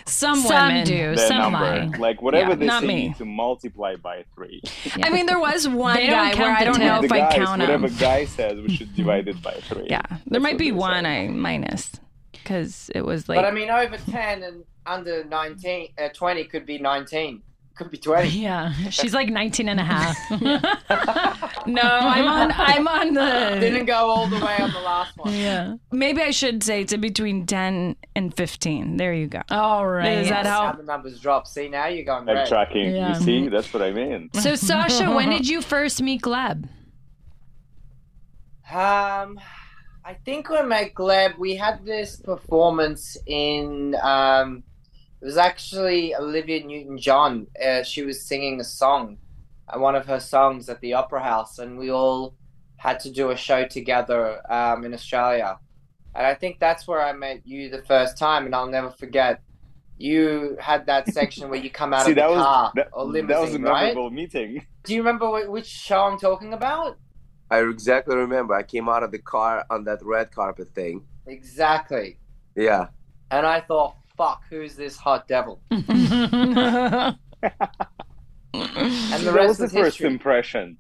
[0.05, 0.95] Some, Some women do.
[0.95, 1.60] their Some number?
[1.60, 1.97] lie.
[1.97, 2.93] Like whatever Yeah, they not say, me.
[3.01, 4.62] you need to multiply by three.
[5.03, 7.03] I mean, there was one They guy where I don't know tip.
[7.05, 7.97] if the I count whatever him.
[7.97, 9.88] guy says, we should divide it by three.
[9.89, 11.25] Yeah, there That's might be one say.
[11.25, 11.91] I minus
[12.32, 13.38] because it was like.
[13.38, 17.41] But I mean over ten and under nineteen uh, twenty could be nineteen.
[17.75, 18.28] Could be twenty.
[18.28, 18.73] Yeah.
[18.89, 20.17] She's like 19 and a half.
[21.65, 22.52] no, I'm on.
[22.58, 25.34] I'm on the Didn't go all the way on the last one.
[25.34, 25.75] yeah.
[25.89, 28.97] Maybe I should say it's in between ten and fifteen.
[28.97, 29.43] There you go.
[29.49, 30.17] All right.
[30.17, 31.47] Is that how- how the numbers drop.
[31.47, 32.47] See now you're going Like red.
[32.49, 32.93] tracking.
[32.93, 33.17] Yeah.
[33.17, 34.30] You see, that's what I mean.
[34.39, 36.67] So, Sasha, when did you first meet Gleb?
[38.69, 39.39] Um,
[40.04, 41.38] I think when i met Gleb.
[41.38, 43.95] We had this performance in.
[44.04, 44.63] Um,
[45.21, 47.47] it was actually Olivia Newton-John.
[47.63, 49.17] Uh, she was singing a song,
[49.67, 52.36] uh, one of her songs at the Opera House, and we all
[52.77, 55.60] had to do a show together um, in Australia.
[56.15, 59.41] And I think that's where I met you the first time, and I'll never forget.
[59.97, 62.89] You had that section where you come out See, of the that was car that,
[62.93, 63.88] or that was a limousine, right?
[63.88, 64.65] memorable meeting.
[64.86, 66.97] Do you remember wh- which show I'm talking about?
[67.51, 68.53] I exactly remember.
[68.53, 71.05] I came out of the car on that red carpet thing.
[71.27, 72.17] Exactly.
[72.55, 72.88] Yeah.
[73.32, 75.63] And I thought, fuck, who's this hot devil?
[78.53, 80.08] And See, the that rest was the is first history.
[80.08, 80.77] impression.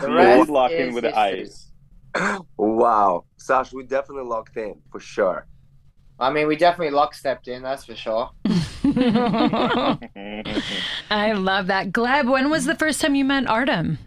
[0.00, 1.66] The You rest always lock in is with the eyes.
[2.58, 3.24] Wow.
[3.38, 5.46] Sash, we definitely locked in for sure.
[6.18, 8.30] I mean, we definitely lockstepped in, that's for sure.
[11.10, 11.92] I love that.
[11.92, 13.98] Gleb, when was the first time you met Artem?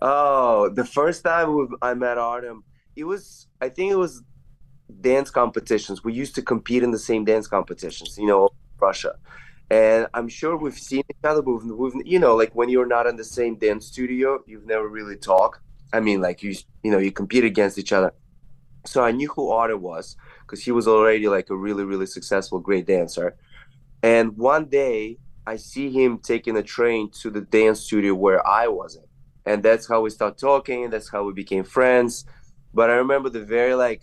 [0.00, 2.64] Oh, the first time I met Artem,
[2.96, 4.22] it was, I think it was
[5.00, 6.04] dance competitions.
[6.04, 8.50] We used to compete in the same dance competitions, you know,
[8.80, 9.14] Russia.
[9.70, 13.06] And I'm sure we've seen each other, but we've, you know, like when you're not
[13.06, 15.60] in the same dance studio, you've never really talked.
[15.92, 18.12] I mean, like you, you know, you compete against each other.
[18.84, 22.58] So I knew who Artem was because he was already like a really, really successful,
[22.58, 23.36] great dancer.
[24.02, 28.68] And one day I see him taking a train to the dance studio where I
[28.68, 29.06] wasn't
[29.46, 32.24] and that's how we started talking that's how we became friends
[32.74, 34.02] but i remember the very like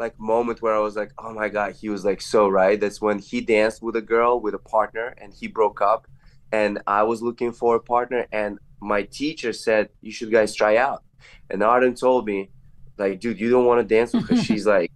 [0.00, 3.00] like moment where i was like oh my god he was like so right that's
[3.00, 6.06] when he danced with a girl with a partner and he broke up
[6.52, 10.76] and i was looking for a partner and my teacher said you should guys try
[10.76, 11.04] out
[11.50, 12.50] and Artem told me
[12.96, 14.90] like dude you don't want to dance with her she's like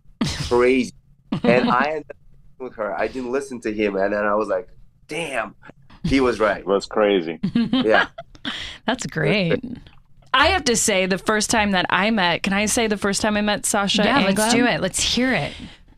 [0.49, 0.93] crazy
[1.43, 2.17] and i ended up
[2.59, 4.69] with her i didn't listen to him and then i was like
[5.07, 5.55] damn
[6.05, 6.59] he was right.
[6.59, 7.41] It was crazy.
[7.55, 8.09] Yeah.
[8.87, 9.65] That's great.
[10.35, 13.23] I have to say, the first time that I met, can I say the first
[13.23, 14.03] time I met Sasha?
[14.05, 14.81] yeah, and let's do it.
[14.81, 15.53] Let's hear it.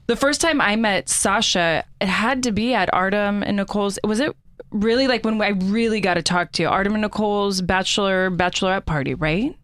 [0.07, 3.99] The first time I met Sasha, it had to be at Artem and Nicole's.
[4.05, 4.37] Was it
[4.71, 6.69] really like when I really got to talk to you?
[6.69, 9.57] Artem and Nicole's bachelor bachelorette party, right?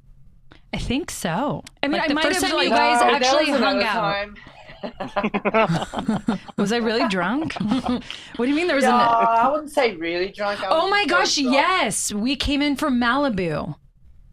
[0.75, 1.63] I think so.
[1.83, 3.51] I mean, Like I the might first have, time like- you guys oh, No, actually
[3.51, 3.95] hung out.
[3.95, 4.37] time.
[6.57, 7.55] Was I really drunk?
[7.61, 8.01] what
[8.39, 9.01] do you mean there was No, an?
[9.01, 10.61] I wouldn't say really drunk.
[10.63, 11.55] I Oh my gosh, drunk.
[11.55, 12.13] yes.
[12.13, 13.77] We came in from Malibu.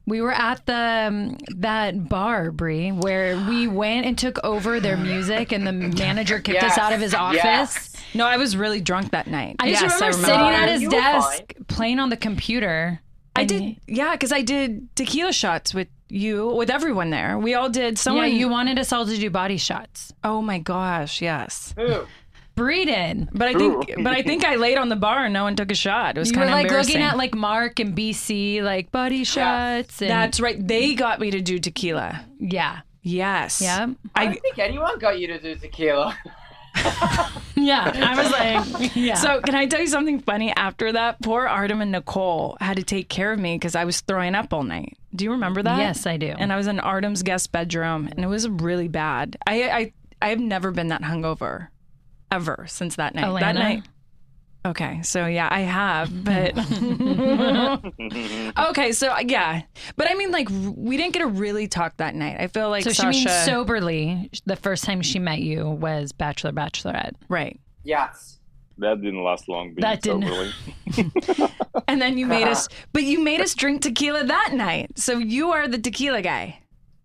[0.09, 4.97] We were at the um, that bar, Brie, where we went and took over their
[4.97, 7.41] music, and the manager kicked us out of his office.
[7.43, 7.95] yes.
[8.13, 9.57] No, I was really drunk that night.
[9.59, 12.99] I just yes, remember, I sitting at his You were desk playing on the computer.
[13.35, 17.37] I did, yeah, because I did tequila shots with you, with everyone there.
[17.37, 17.97] We all did.
[17.97, 20.11] Someone, yeah, you wanted us all to do body shots.
[20.23, 21.73] Oh my gosh, yes.
[21.77, 22.01] Who?
[22.59, 23.29] Brie did.
[23.33, 25.71] But I think, but I think I laid on the bar and no one took
[25.71, 26.15] a shot.
[26.15, 26.93] It was You were kind of like embarrassing.
[26.95, 30.01] looking at like Mark and BC, like body shots.
[30.01, 30.57] And, That's right.
[30.67, 32.23] They got me to do tequila.
[32.39, 33.61] yeah, Yes.
[33.61, 36.15] yeah, I I don't think anyone got you to do tequila.
[37.55, 37.91] yeah.
[37.95, 39.15] I was like, yeah.
[39.15, 40.51] So can I tell you something funny?
[40.55, 44.01] After that, poor Artem and Nicole had to take care of me because I was
[44.01, 44.97] throwing up all night.
[45.15, 45.77] Do you remember that?
[45.79, 46.27] Yes, I do.
[46.37, 49.37] And I was in Artem's guest bedroom, and it was really bad.
[49.47, 51.69] I I I have never been that hungover,
[52.31, 53.39] ever since that night.
[53.39, 53.83] That night.
[54.65, 56.57] Okay, so yeah, I have, but
[58.69, 59.61] okay, so uh, yeah,
[59.95, 62.37] but I mean, like, we didn't get to really talk that night.
[62.39, 64.29] I feel like so Sasha, she means soberly.
[64.45, 67.13] The first time she met you was Bachelor Bachelorette.
[67.29, 67.57] right?
[67.83, 68.39] Yes.
[68.79, 69.69] That didn't last long.
[69.75, 71.51] being That didn't- soberly.
[71.87, 72.51] And then you made uh-huh.
[72.51, 74.91] us, but you made us drink tequila that night.
[74.99, 76.59] So you are the tequila guy.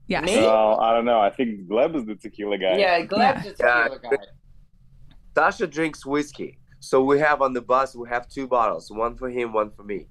[0.09, 0.27] Yes.
[0.27, 0.37] Me?
[0.43, 1.21] Well, I don't know.
[1.21, 2.77] I think Gleb is the tequila guy.
[2.77, 4.17] Yeah, Gleb's the tequila guy.
[5.35, 6.59] Sasha drinks whiskey.
[6.81, 9.83] So we have on the bus, we have two bottles, one for him, one for
[9.83, 10.07] me.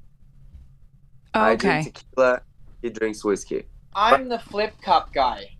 [1.34, 1.82] Oh, I okay.
[1.82, 2.42] drink tequila,
[2.82, 3.64] he drinks whiskey.
[3.96, 5.58] I'm the flip cup guy.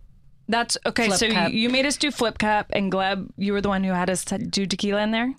[0.48, 1.06] That's okay.
[1.06, 1.52] Flip so cup.
[1.52, 4.24] you made us do flip cup, and Gleb, you were the one who had us
[4.24, 5.34] do tequila in there.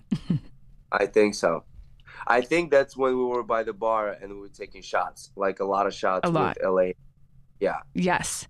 [0.92, 1.64] I think so.
[2.26, 5.60] I think that's when we were by the bar and we were taking shots, like
[5.60, 6.56] a lot of shots A lot.
[6.64, 6.92] LA.
[7.60, 8.48] Yeah, Yes.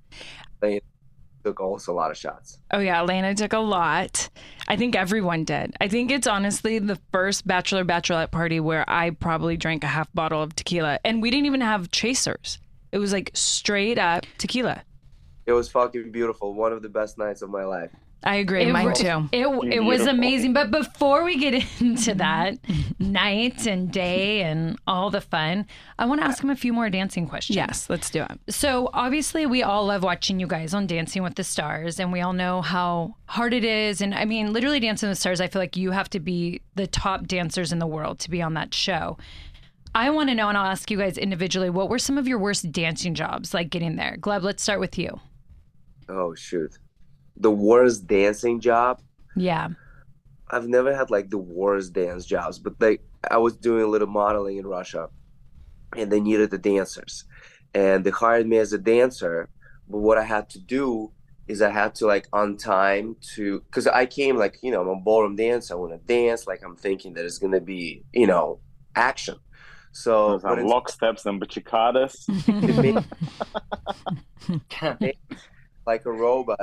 [1.46, 2.58] Took also a lot of shots.
[2.72, 4.28] Oh yeah, Elena took a lot.
[4.66, 5.76] I think everyone did.
[5.80, 10.12] I think it's honestly the first bachelor bachelorette party where I probably drank a half
[10.12, 12.58] bottle of tequila, and we didn't even have chasers.
[12.90, 14.82] It was like straight up tequila.
[15.46, 16.52] It was fucking beautiful.
[16.52, 17.92] One of the best nights of my life.
[18.26, 18.64] I agree.
[18.64, 19.28] It Mine too.
[19.30, 20.52] It, it was amazing.
[20.52, 22.58] But before we get into that
[22.98, 25.64] night and day and all the fun,
[25.96, 27.54] I want to ask him a few more dancing questions.
[27.54, 28.52] Yes, let's do it.
[28.52, 32.20] So obviously, we all love watching you guys on Dancing with the Stars, and we
[32.20, 34.00] all know how hard it is.
[34.00, 36.62] And I mean, literally, Dancing with the Stars, I feel like you have to be
[36.74, 39.18] the top dancers in the world to be on that show.
[39.94, 42.40] I want to know, and I'll ask you guys individually, what were some of your
[42.40, 44.16] worst dancing jobs, like getting there?
[44.20, 45.20] Gleb, let's start with you.
[46.08, 46.76] Oh shoot.
[47.36, 49.00] The worst dancing job.
[49.36, 49.68] Yeah.
[50.50, 54.06] I've never had like the worst dance jobs, but like I was doing a little
[54.08, 55.08] modeling in Russia
[55.96, 57.24] and they needed the dancers.
[57.74, 59.48] And they hired me as a dancer,
[59.88, 61.12] but what I had to do
[61.48, 64.88] is I had to like on time to because I came like, you know, I'm
[64.88, 68.60] a ballroom dancer, I wanna dance, like I'm thinking that it's gonna be, you know,
[68.94, 69.36] action.
[69.92, 72.26] So Some when it's- lock steps and bachicadas.
[75.86, 76.58] like a robot,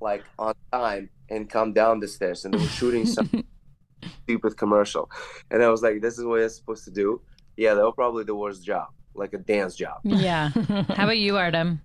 [0.00, 2.44] like on time and come down the stairs.
[2.44, 3.44] And they were shooting some
[4.22, 5.10] stupid commercial.
[5.50, 7.20] And I was like, this is what you're supposed to do.
[7.56, 9.98] Yeah, that was probably the worst job, like a dance job.
[10.04, 10.48] Yeah.
[10.96, 11.80] How about you, Artem?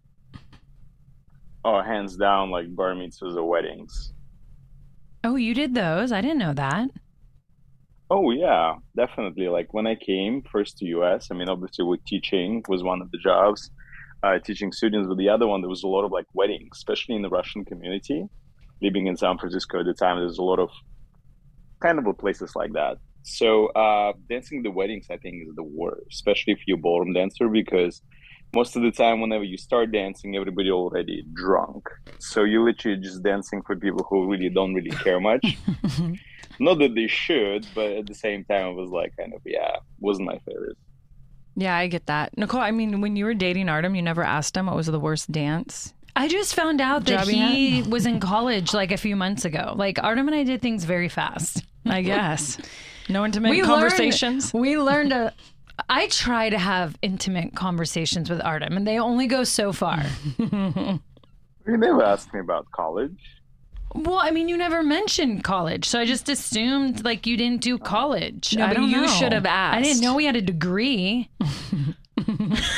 [1.65, 4.13] oh, hands down, like bar mitzvahs or weddings.
[5.23, 6.11] Oh, you did those?
[6.11, 6.89] I didn't know that.
[8.09, 9.47] Oh yeah, definitely.
[9.47, 13.09] Like when I came first to US, I mean, obviously with teaching was one of
[13.11, 13.71] the jobs,
[14.23, 15.07] uh, teaching students.
[15.07, 17.65] But the other one, there was a lot of like weddings, especially in the Russian
[17.65, 18.25] community.
[18.81, 20.69] Living in San Francisco at the time, there's a lot of
[21.81, 22.97] kind of places like that.
[23.23, 27.13] So uh, dancing the weddings, I think, is the worst, especially if you're a ballroom
[27.13, 28.01] dancer, because
[28.53, 31.87] most of the time, whenever you start dancing, everybody already drunk.
[32.19, 35.57] So you're literally just dancing for people who really don't really care much.
[36.59, 39.77] Not that they should, but at the same time, it was like kind of yeah,
[39.99, 40.77] wasn't my favorite.
[41.55, 42.37] Yeah, I get that.
[42.37, 44.99] Nicole, I mean, when you were dating Artem, you never asked him what was the
[44.99, 45.93] worst dance.
[46.15, 49.45] I just found out that Job you he was in college like a few months
[49.45, 49.73] ago.
[49.75, 51.63] Like Artem and I did things very fast.
[51.85, 52.59] I guess.
[53.09, 54.53] No intimate We conversations.
[54.53, 55.33] Learned, we learned a.
[55.89, 60.03] I try to have intimate conversations with Artem, and they only go so far.
[61.65, 63.17] You never asked me about college.
[63.93, 67.77] Well, I mean, you never mentioned college, so I just assumed like you didn't do
[67.77, 68.55] college.
[68.55, 69.07] No, I don't you know.
[69.07, 69.77] should have asked.
[69.77, 71.29] I didn't know we had a degree.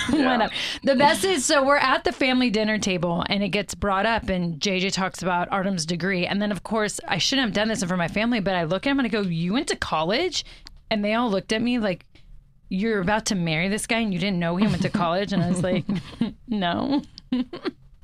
[0.10, 0.50] Whatever.
[0.84, 4.30] The best is so we're at the family dinner table and it gets brought up
[4.30, 6.26] and JJ talks about Artem's degree.
[6.26, 8.56] And then of course I shouldn't have done this in front of my family, but
[8.56, 10.46] I look at him and I go, You went to college?
[10.90, 12.06] And they all looked at me like
[12.70, 15.44] you're about to marry this guy and you didn't know he went to college and
[15.44, 15.86] I was like,
[16.48, 17.02] No.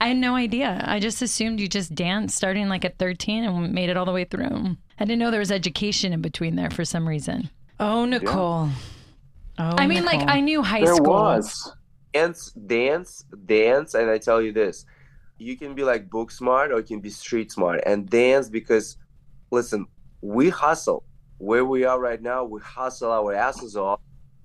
[0.02, 0.84] I had no idea.
[0.84, 4.12] I just assumed you just danced starting like at 13 and made it all the
[4.12, 4.76] way through.
[5.00, 7.52] I didn't know there was education in between there for some reason.
[7.80, 8.70] Oh, Nicole.
[9.60, 11.14] Oh, I mean, like I knew high There school.
[11.14, 11.72] was.
[12.14, 14.86] dance, dance, dance, and I tell you this,
[15.38, 18.98] you can be like book smart or you can be street smart and dance because,
[19.52, 19.86] listen,
[20.22, 21.04] we hustle.
[21.38, 24.00] Where we are right now, we hustle our asses off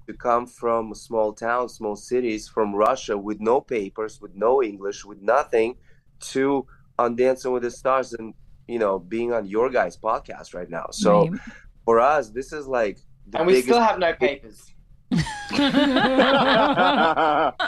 [0.06, 5.04] to come from small towns, small cities, from Russia with no papers, with no English,
[5.04, 5.76] with nothing,
[6.20, 6.66] to
[6.98, 8.34] on Dancing with the Stars and
[8.68, 10.86] you know being on your guys' podcast right now.
[10.90, 11.40] So Right.
[11.84, 12.98] for us, this is like
[13.28, 13.68] the and we biggest.
[13.68, 14.72] still have no papers.
[15.10, 15.22] but,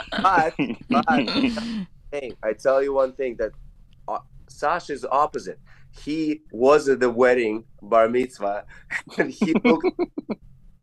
[0.89, 1.09] but
[2.11, 2.33] thing.
[2.43, 3.51] I tell you one thing that
[4.07, 5.59] uh, Sasha's opposite.
[6.03, 8.65] He was at the wedding bar mitzvah,
[9.17, 9.87] and he looked.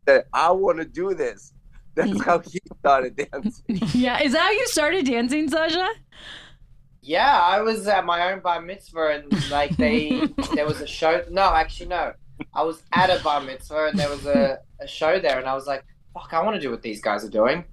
[0.07, 1.53] Said, I want to do this.
[1.95, 3.63] That's how he started dancing.
[3.93, 5.87] Yeah, is that how you started dancing, Sasha?
[7.01, 10.21] Yeah, I was at my own bar mitzvah and like they
[10.55, 11.23] there was a show.
[11.31, 12.13] No, actually no.
[12.53, 15.55] I was at a bar mitzvah and there was a, a show there and I
[15.55, 15.83] was like,
[16.13, 17.65] fuck, I want to do what these guys are doing.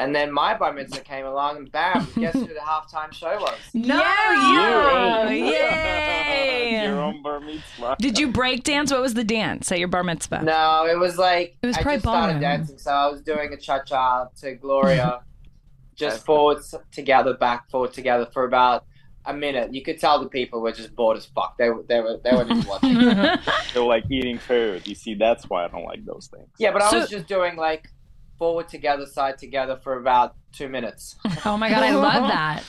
[0.00, 3.54] And then my bar mitzvah came along and bam, guess who the halftime show was?
[3.74, 5.30] No, Yeah.
[5.30, 5.44] you.
[5.44, 6.84] Yay.
[6.86, 7.96] Your own bar mitzvah.
[7.98, 8.90] Did you break dance?
[8.90, 10.42] What was the dance at your bar mitzvah?
[10.42, 12.40] No, it was like It was I probably just started ballroom.
[12.40, 15.20] dancing, so I was doing a cha cha to Gloria,
[15.96, 16.58] just forward
[16.92, 18.84] together, back forward together for about
[19.26, 19.74] a minute.
[19.74, 21.58] You could tell the people were just bored as fuck.
[21.58, 22.94] They were they were they weren't even watching.
[23.74, 24.88] They're like eating food.
[24.88, 26.48] You see, that's why I don't like those things.
[26.58, 27.88] Yeah, but I So- was just doing like
[28.40, 31.14] forward together, side together for about two minutes.
[31.44, 32.64] Oh my god, I love that.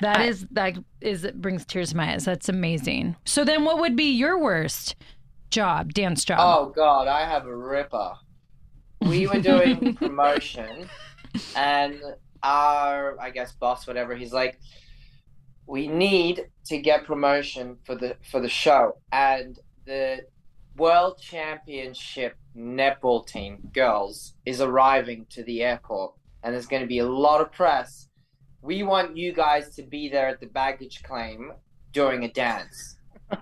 [0.00, 2.24] That I- is that is it brings tears to my eyes.
[2.24, 3.14] That's amazing.
[3.26, 4.96] So then, what would be your worst
[5.50, 6.38] job, dance job?
[6.40, 8.14] Oh god, I have a ripper.
[9.02, 10.88] We were doing promotion,
[11.54, 12.00] and
[12.42, 14.58] our I guess boss, whatever, he's like,
[15.66, 20.20] we need to get promotion for the for the show, and the
[20.76, 26.98] world championship netball team girls is arriving to the airport, and there's going to be
[26.98, 28.08] a lot of press.
[28.62, 31.52] We want you guys to be there at the baggage claim
[31.92, 32.96] during a dance.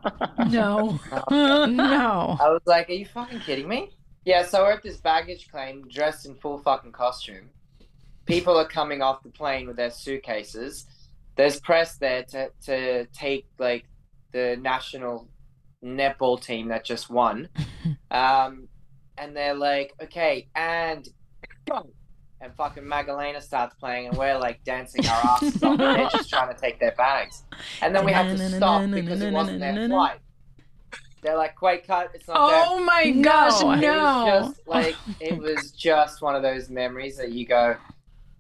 [0.51, 0.99] no,
[1.31, 2.37] no.
[2.41, 3.91] I was like, "Are you fucking kidding me?"
[4.25, 7.51] Yeah, so we're at this baggage claim, dressed in full fucking costume.
[8.27, 10.87] People are coming off the plane with their suitcases.
[11.37, 13.87] There's press there to to take like
[14.33, 15.29] the national
[15.85, 17.49] netball team that just won,
[18.11, 18.69] um,
[19.17, 21.07] and they're like, "Okay, and
[21.69, 21.91] go."
[22.41, 25.73] And fucking Magdalena starts playing, and we're like dancing our asses off.
[25.81, 27.43] and They're just trying to take their bags,
[27.83, 30.21] and then we have to stop because it wasn't their flight.
[31.21, 32.13] They're like, "Wait, cut!
[32.15, 33.23] It's not Oh my No.
[33.25, 33.97] gosh, It was it no.
[34.05, 34.25] was
[34.55, 37.75] just like it was just one of those memories that you go,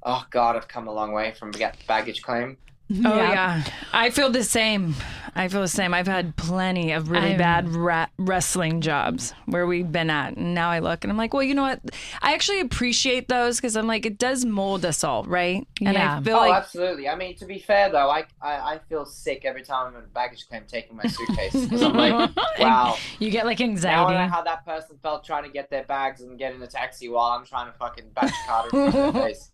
[0.04, 1.50] "Oh God, I've come a long way from
[1.88, 2.56] baggage claim."
[3.04, 3.64] Oh yeah.
[3.92, 4.94] I feel the same.
[5.34, 5.92] I feel the same.
[5.92, 10.54] I've had plenty of really I'm- bad ra- wrestling jobs where we've been at, and
[10.54, 11.80] now I look and I'm like, well, you know what?
[12.22, 15.66] I actually appreciate those because I'm like, it does mold us all, right?
[15.82, 16.16] And Yeah.
[16.18, 17.08] I feel oh, like absolutely.
[17.08, 20.04] I mean, to be fair though, I, I I feel sick every time I'm at
[20.04, 22.96] a baggage claim taking my suitcase because I'm like, wow.
[23.18, 25.84] you get like Now I don't know how that person felt trying to get their
[25.84, 29.08] bags and get in a taxi while I'm trying to fucking batch card in front
[29.08, 29.50] of their face.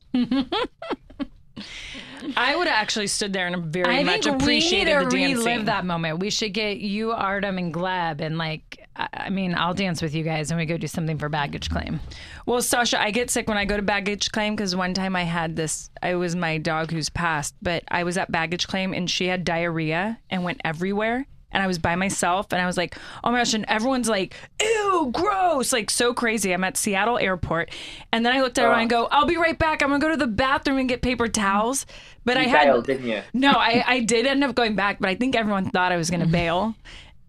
[2.37, 5.05] I would have actually stood there and very I much think we need appreciated to
[5.05, 5.37] the dancing.
[5.45, 6.19] relive that moment.
[6.19, 10.15] We should get you, Artem, and Gleb, and like, I I mean, I'll dance with
[10.15, 12.01] you guys, and we go do something for baggage claim.
[12.47, 15.23] Well, Sasha, I get sick when I go to baggage claim because one time I
[15.25, 15.91] had this.
[16.03, 19.45] It was my dog who's passed, but I was at baggage claim and she had
[19.45, 21.27] diarrhea and went everywhere.
[21.55, 23.55] And I was by myself and I was like, oh my gosh.
[23.55, 25.73] And everyone's like, ew, gross.
[25.73, 26.53] Like, so crazy.
[26.53, 27.71] I'm at Seattle airport.
[28.13, 29.81] And then I looked at her and go, I'll be right back.
[29.81, 31.87] I'm going to go to the bathroom and get paper towels.
[32.25, 32.65] But I had.
[32.65, 33.23] bailed, didn't you?
[33.33, 36.11] No, I, I did end up going back, but I think everyone thought I was
[36.11, 36.75] going to bail.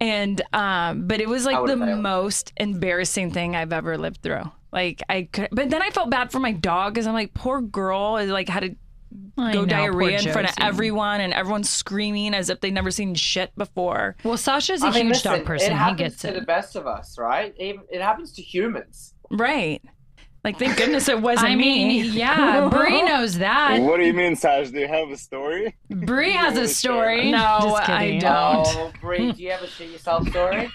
[0.02, 2.02] And um, but it was like the bailed.
[2.02, 4.52] most embarrassing thing I've ever lived through.
[4.72, 7.62] Like I could, but then I felt bad for my dog because I'm like, poor
[7.62, 8.76] girl is like had to
[9.38, 12.91] I go know, diarrhea in front of everyone, and everyone's screaming as if they've never
[12.91, 14.16] seen shit before.
[14.24, 15.68] Well, Sasha's a I mean, huge listen, dog person.
[15.72, 16.34] It He happens gets to it.
[16.39, 17.53] the best of us, right?
[17.59, 19.13] Even, it happens to humans.
[19.32, 19.82] Right.
[20.43, 22.01] Like, thank goodness it wasn't I mean, me.
[22.09, 23.82] yeah, Brie knows that.
[23.82, 24.70] What do you mean, Sash?
[24.70, 25.76] Do you have a story?
[25.89, 27.32] Brie has a story.
[27.32, 28.68] No, Just I don't.
[28.68, 30.70] Oh, Brie, do you ever shit yourself story?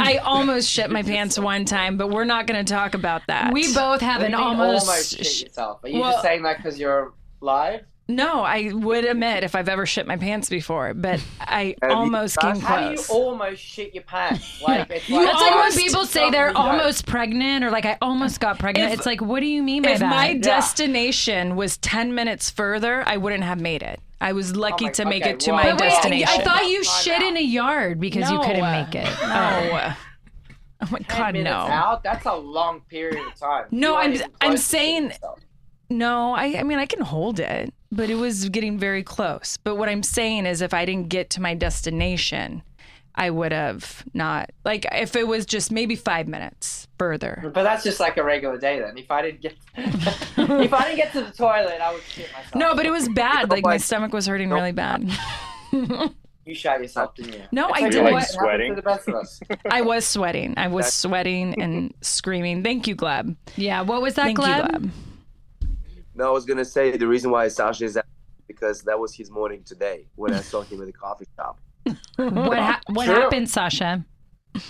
[0.00, 3.52] I almost shit my pants one time, but we're not going to talk about that.
[3.52, 5.10] We both have What an do you almost.
[5.16, 5.84] shit yourself.
[5.84, 7.12] Are you well- just saying that because you're
[7.44, 7.82] live?
[8.06, 11.96] No, I would admit if I've ever shit my pants before, but I Have you-
[11.96, 12.62] almost came close.
[12.62, 14.60] How do you almost shit your pants?
[14.68, 18.58] Like, it's That's like when people say they're almost pregnant or like I almost got
[18.58, 18.92] pregnant.
[18.92, 20.10] If- it's like, what do you mean by if that?
[20.10, 24.00] my destination was 10 minutes further, I wouldn't have made it.
[24.20, 26.28] I was oh lucky my- to make okay, it to well- my but wait, destination.
[26.28, 27.22] I thought you Time shit out.
[27.22, 29.04] in a yard because you couldn't make it.
[29.22, 29.70] No.
[29.72, 29.96] Oh.
[30.82, 31.56] oh my 10 god, minutes no.
[31.56, 32.02] out?
[32.02, 33.64] That's a long period of time.
[33.70, 35.40] No, You aren't I'm- even I'm close to saying- yourself.
[35.94, 39.56] No, I, I mean I can hold it, but it was getting very close.
[39.56, 42.62] But what I'm saying is if I didn't get to my destination,
[43.14, 47.40] I would have not like if it was just maybe five minutes further.
[47.54, 48.98] But that's just like a regular day then.
[48.98, 52.54] If I didn't get if I didn't get to the toilet, I would shit myself.
[52.56, 53.48] No, but it was bad.
[53.54, 55.08] Like my stomach was hurting really bad.
[56.44, 57.42] you shot yourself, didn't you?
[57.52, 58.12] No, It's I like didn't.
[58.12, 58.70] Like sweating?
[58.74, 59.38] To the best of us.
[59.70, 60.54] I was sweating.
[60.56, 62.64] I was sweating and screaming.
[62.64, 63.36] Thank you, Gleb.
[63.54, 64.72] Yeah, what was that, Thank Gleb?
[64.72, 64.90] you, Gleb.
[66.14, 68.04] No, I was gonna say the reason why Sasha is out
[68.46, 71.58] because that was his morning today when I saw him at the coffee shop.
[72.16, 73.14] What ha- what True.
[73.14, 74.04] happened, Sasha?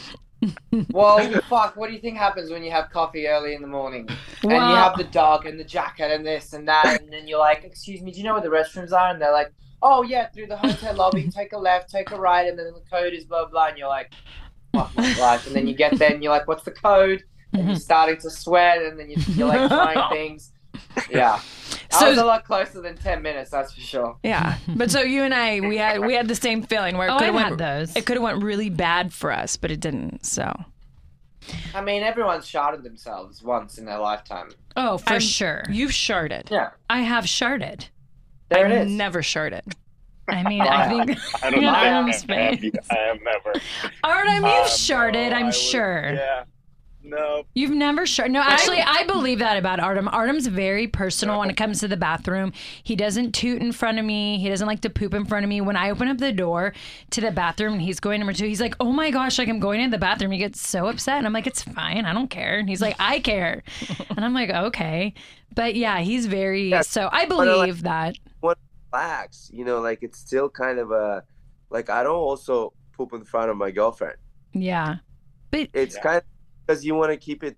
[0.91, 1.75] Well, fuck.
[1.75, 4.07] What do you think happens when you have coffee early in the morning
[4.43, 7.27] and Well- you have the dog and the jacket and this and that, and then
[7.27, 10.03] you're like, "Excuse me, do you know where the restrooms are?" And they're like, "Oh
[10.03, 11.31] yeah, through the hotel lobby.
[11.35, 13.89] Take a left, take a right, and then the code is blah blah." And you're
[13.89, 14.13] like,
[14.75, 17.23] "Fuck my life!" And then you get there and you're like, "What's the code?"
[17.55, 17.79] And you're mm-hmm.
[17.79, 20.53] starting to sweat, and then you- you're like trying things.
[21.11, 21.41] Yeah,
[21.93, 23.51] I So- was a lot closer than ten minutes.
[23.51, 24.17] That's for sure.
[24.23, 27.13] Yeah, but so you and I, we had we had the same feeling where it
[27.13, 27.97] Oh, could I've had went those.
[27.97, 30.25] it could have went really bad for us, but it didn't.
[30.27, 30.53] So
[31.75, 34.51] I mean, everyone's sharded themselves once in their lifetime.
[34.77, 35.65] Oh, for I'm- sure.
[35.69, 36.51] you've sharded.
[36.51, 37.89] Yeah, I have sharded.
[38.49, 38.93] there I've it is.
[38.93, 39.73] never sharded.
[40.27, 40.89] I mean, I Wow.
[41.07, 41.77] think I don't Yeah, know.
[41.79, 42.73] I, Adam's have, I, have, face.
[42.91, 43.53] I have never.
[44.03, 46.13] Artem, you've Um, sharded, no, I'm I would- sure.
[46.15, 46.45] Yeah.
[47.07, 47.45] No.
[47.55, 48.31] You've never sharded.
[48.31, 50.09] No, actually, I believe that about Artem.
[50.09, 52.53] Artem's very personal when it comes to the bathroom.
[52.83, 54.39] He doesn't toot in front of me.
[54.39, 55.61] He doesn't like to poop in front of me.
[55.61, 56.73] When I open up the door
[57.11, 59.61] to the bathroom and he's going number two, he's like, "Oh my gosh, like I'm
[59.61, 62.07] going into the bathroom." He gets so upset, and I'm like, "It's fine.
[62.07, 63.63] I don't care." And he's like, "I care,"
[64.17, 65.13] and I'm like, "Okay."
[65.55, 66.71] But yeah, he's very.
[66.71, 68.17] Yeah, so I but I like- believe that.
[68.93, 71.23] Relax, you know, like it's still kind of a
[71.71, 74.17] like I don't also poop in front of my girlfriend.
[74.53, 74.97] Yeah.
[75.51, 76.01] But It's Yeah.
[76.03, 76.23] kind of
[76.67, 77.57] because you want to keep it.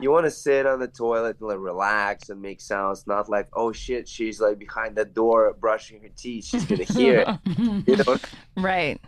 [0.00, 3.48] You want to sit on the toilet and like relax and make sounds, not like
[3.52, 6.46] oh shit, she's like behind the door brushing her teeth.
[6.46, 7.28] She's gonna hear it.
[7.86, 8.18] You know,
[8.56, 9.00] Right.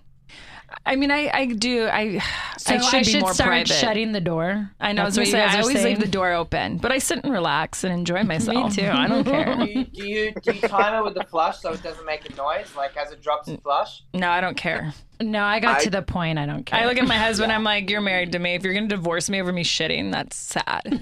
[0.86, 2.18] I mean, I I do I
[2.58, 3.68] so I I should, should, be more start private.
[3.68, 4.70] shutting the door.
[4.80, 5.04] I know.
[5.04, 5.86] That's So what you say, guys I are always saying?
[5.96, 8.76] leave the door open, but I sit and relax and enjoy myself.
[8.76, 8.88] Me too.
[8.90, 9.56] I don't care.
[9.56, 12.28] do you, do you do you time it with the flush so it doesn't make
[12.30, 14.02] a noise, like as it drops the flush?
[14.12, 14.92] No, I don't care.
[15.20, 16.38] No, I got I- to the point.
[16.38, 16.80] I don't care.
[16.80, 17.52] I look at my husband.
[17.52, 18.54] I'm like, "You're married to me.
[18.54, 21.00] If you're gonna divorce me over me shitting, that's sad."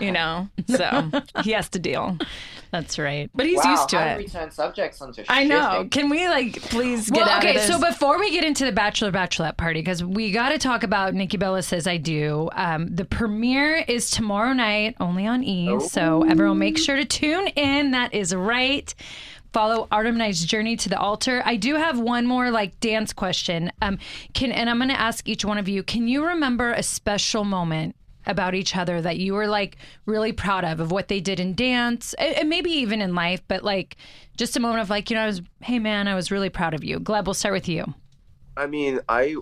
[0.00, 0.48] you know.
[0.66, 1.10] So
[1.42, 2.18] he has to deal,
[2.74, 3.30] That's right.
[3.32, 4.16] but he's wow, used to how it.
[4.18, 5.86] do we turn subjects onto I know.
[5.92, 7.68] Can we like please get Well, out okay, of this?
[7.68, 11.14] so before we get into the Bachelor Bachelorette party, because we got to talk about
[11.14, 12.50] Nikki Bella Says I Do.
[12.52, 15.78] Um, the premiere is tomorrow night, only on E.
[15.88, 17.92] So everyone make sure to tune in.
[17.92, 18.92] That is right.
[19.52, 21.40] Follow Artem and I's journey to the altar.
[21.44, 23.70] I do have one more like dance question.
[23.80, 23.98] Um,
[24.32, 25.84] can and I'm going to ask each one of you.
[25.84, 27.94] Can you remember a special moment
[28.26, 31.54] about each other that you were like really proud of of what they did in
[31.54, 33.96] dance and maybe even in life, but like
[34.36, 36.74] just a moment of like you know I was hey man I was really proud
[36.74, 37.00] of you.
[37.00, 37.94] Gleb, we'll start with you.
[38.56, 39.36] I mean, I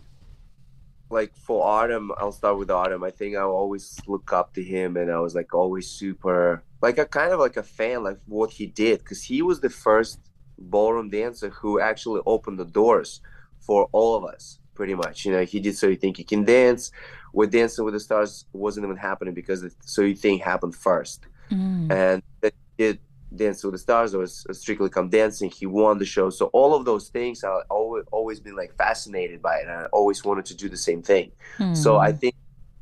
[1.10, 2.10] like for Artem.
[2.16, 3.04] I'll start with Artem.
[3.04, 6.98] I think I always look up to him, and I was like always super like
[6.98, 10.18] a kind of like a fan, like what he did, because he was the first
[10.58, 13.20] ballroom dancer who actually opened the doors
[13.60, 14.58] for all of us.
[14.74, 16.90] Pretty much, you know, he did so you think you can dance.
[17.34, 21.90] With Dancing with the Stars wasn't even happening because so you think happened first, mm.
[21.90, 22.98] and that did
[23.34, 24.14] Dance with the Stars.
[24.14, 25.50] It was uh, Strictly Come Dancing.
[25.50, 26.30] He won the show.
[26.30, 29.62] So all of those things, I always always been like fascinated by it.
[29.62, 31.32] And I always wanted to do the same thing.
[31.58, 31.76] Mm.
[31.76, 32.34] So I think,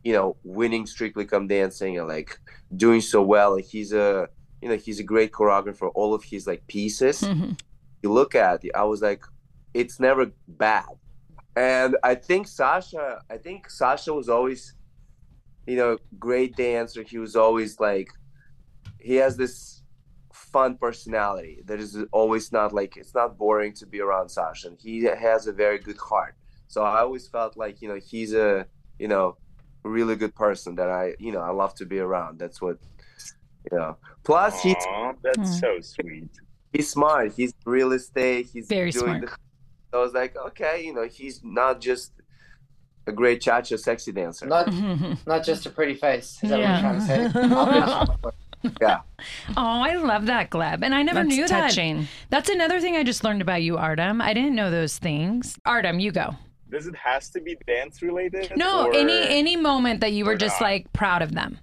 [0.05, 2.38] you know, winning Strictly Come Dancing and like
[2.76, 3.57] doing so well.
[3.57, 4.28] Like he's a,
[4.62, 5.91] you know, he's a great choreographer.
[5.95, 7.53] All of his like pieces, mm-hmm.
[8.03, 9.22] you look at, I was like,
[9.74, 10.86] it's never bad.
[11.57, 14.75] And I think Sasha, I think Sasha was always,
[15.67, 17.03] you know, great dancer.
[17.03, 18.09] He was always like,
[19.01, 19.83] he has this
[20.33, 24.69] fun personality that is always not like it's not boring to be around Sasha.
[24.69, 26.35] And he has a very good heart.
[26.69, 28.65] So I always felt like you know he's a
[28.99, 29.37] you know
[29.83, 32.39] really good person that I, you know, I love to be around.
[32.39, 32.77] That's what,
[33.73, 33.97] you know.
[34.25, 35.61] Plus, he's Aw, that's Mm.
[35.61, 36.29] so sweet.
[36.73, 37.33] he's smart.
[37.33, 38.49] He's real estate.
[38.53, 39.21] He's Very doing smart.
[39.23, 39.35] The, so
[39.93, 42.12] I was like, okay, you know, he's not just
[43.07, 44.47] a great cha-cha sexy dancer.
[44.47, 44.72] Not
[45.26, 46.38] not just a pretty face.
[46.43, 46.93] Is that Yeah.
[46.97, 48.30] what you're trying to say?
[48.82, 49.01] Yeah.
[49.57, 50.80] Oh, I love that, Gleb.
[50.84, 52.01] And I never That's knew touching.
[52.03, 52.09] that.
[52.28, 54.20] That's another thing I just learned about you, Artem.
[54.20, 55.57] I didn't know those things.
[55.64, 56.34] Artem, you go.
[56.70, 58.53] Does it has to be dance related?
[58.57, 60.66] No, or- any any moment that you were just not?
[60.66, 61.59] like proud of them.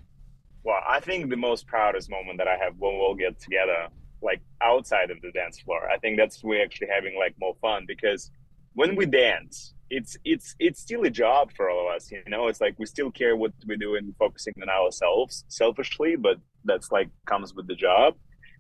[0.64, 3.90] Well, I think the most proudest moment that I have when we'll get together,
[4.22, 7.86] like outside of the dance floor, I think that's we're actually having like more fun
[7.88, 8.32] because
[8.74, 12.12] when we dance, it's it's it's still a job for all of us.
[12.12, 16.16] You know, it's like we still care what we do and focusing on ourselves selfishly,
[16.16, 18.16] but that's like comes with the job.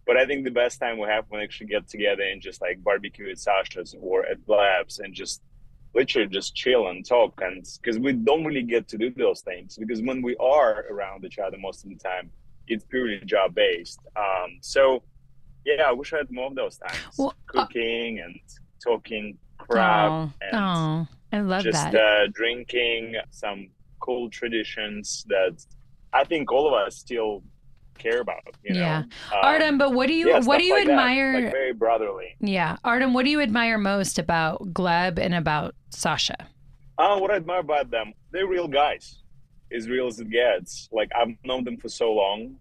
[0.05, 2.61] But I think the best time we have when we actually get together and just
[2.61, 5.41] like barbecue at Sasha's or at Gleb's and just
[5.93, 9.77] literally just chill and talk and because we don't really get to do those things
[9.77, 12.29] because when we are around each other most of the time
[12.67, 15.01] it's purely job based um so
[15.67, 17.33] yeah i wish i had more of those times Well, uh-
[17.65, 18.39] cooking and
[18.83, 21.95] talking crap oh, and oh, I love just that.
[21.95, 25.55] uh, drinking some cool traditions that
[26.13, 27.43] i think all of us still
[27.97, 28.97] care about you know Yeah.
[29.33, 31.33] Um, Artem, but what do you yeah, what do you like admire?
[31.41, 36.37] like very brotherly yeah, Artem, what do you admire most about Gleb and about Sasha?
[36.99, 39.23] Uh, what I admire about them, they're real guys,
[39.71, 40.87] as real as it gets.
[40.91, 42.57] Like I've known them for so long,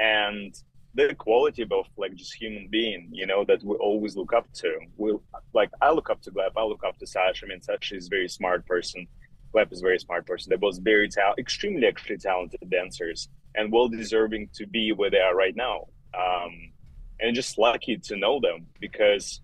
[0.00, 0.52] and
[0.94, 4.78] the quality of like just human being, you know, that we always look up to.
[4.96, 5.14] We
[5.52, 7.46] like I look up to Gleb, I look up to Sasha.
[7.46, 9.06] I mean, Sasha is a very smart person.
[9.54, 10.50] Gleb is a very smart person.
[10.50, 15.18] They're both very tal- extremely actually talented dancers and well deserving to be where they
[15.18, 15.88] are right now.
[16.14, 16.72] Um,
[17.20, 19.40] and just lucky to know them because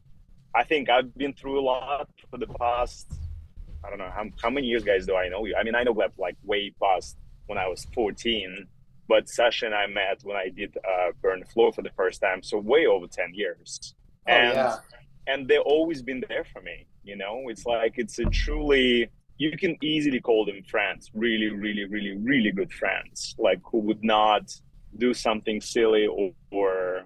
[0.55, 3.13] I think I've been through a lot for the past
[3.85, 5.55] I don't know how, how many years, guys, do I know you?
[5.57, 8.67] I mean, I know Gleb like way past when I was 14,
[9.09, 12.21] but Sasha and I met when I did uh, Burn the Floor for the first
[12.21, 13.95] time, so way over 10 years.
[14.29, 14.77] Oh, and yeah.
[15.27, 16.87] and they've always been there for me.
[17.03, 21.85] You know, it's like it's a truly you can easily call them friends, really, really,
[21.85, 24.51] really, really good friends, like who would not
[24.99, 27.05] do something silly or, or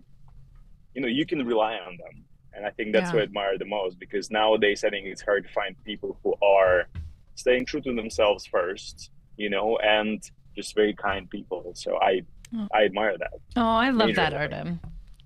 [0.95, 2.25] you know, you can rely on them.
[2.55, 3.17] And I think that's Yeah.
[3.17, 6.35] what I admire the most because nowadays I think it's hard to find people who
[6.43, 6.89] are
[7.35, 10.23] staying true to themselves first, you know, and
[10.55, 11.73] just very kind people.
[11.75, 12.23] So I
[12.55, 12.69] Oh.
[12.73, 13.33] I admire that.
[13.57, 14.57] Oh, I love Major that, level.
[14.59, 14.81] Artem.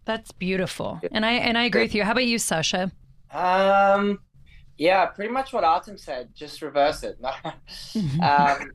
[0.04, 1.00] That's beautiful.
[1.10, 2.04] And I and I agree with you.
[2.04, 2.92] How about you, Sasha?
[3.32, 4.20] Um,
[4.78, 6.28] yeah, pretty much what Artem said.
[6.34, 7.18] Just reverse it.
[8.22, 8.70] um,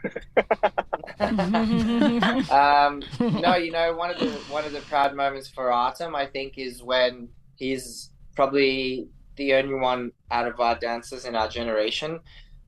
[2.51, 3.01] um,
[3.41, 6.57] no, you know, one of the one of the proud moments for Artem, I think,
[6.57, 12.19] is when he's probably the only one out of our dancers in our generation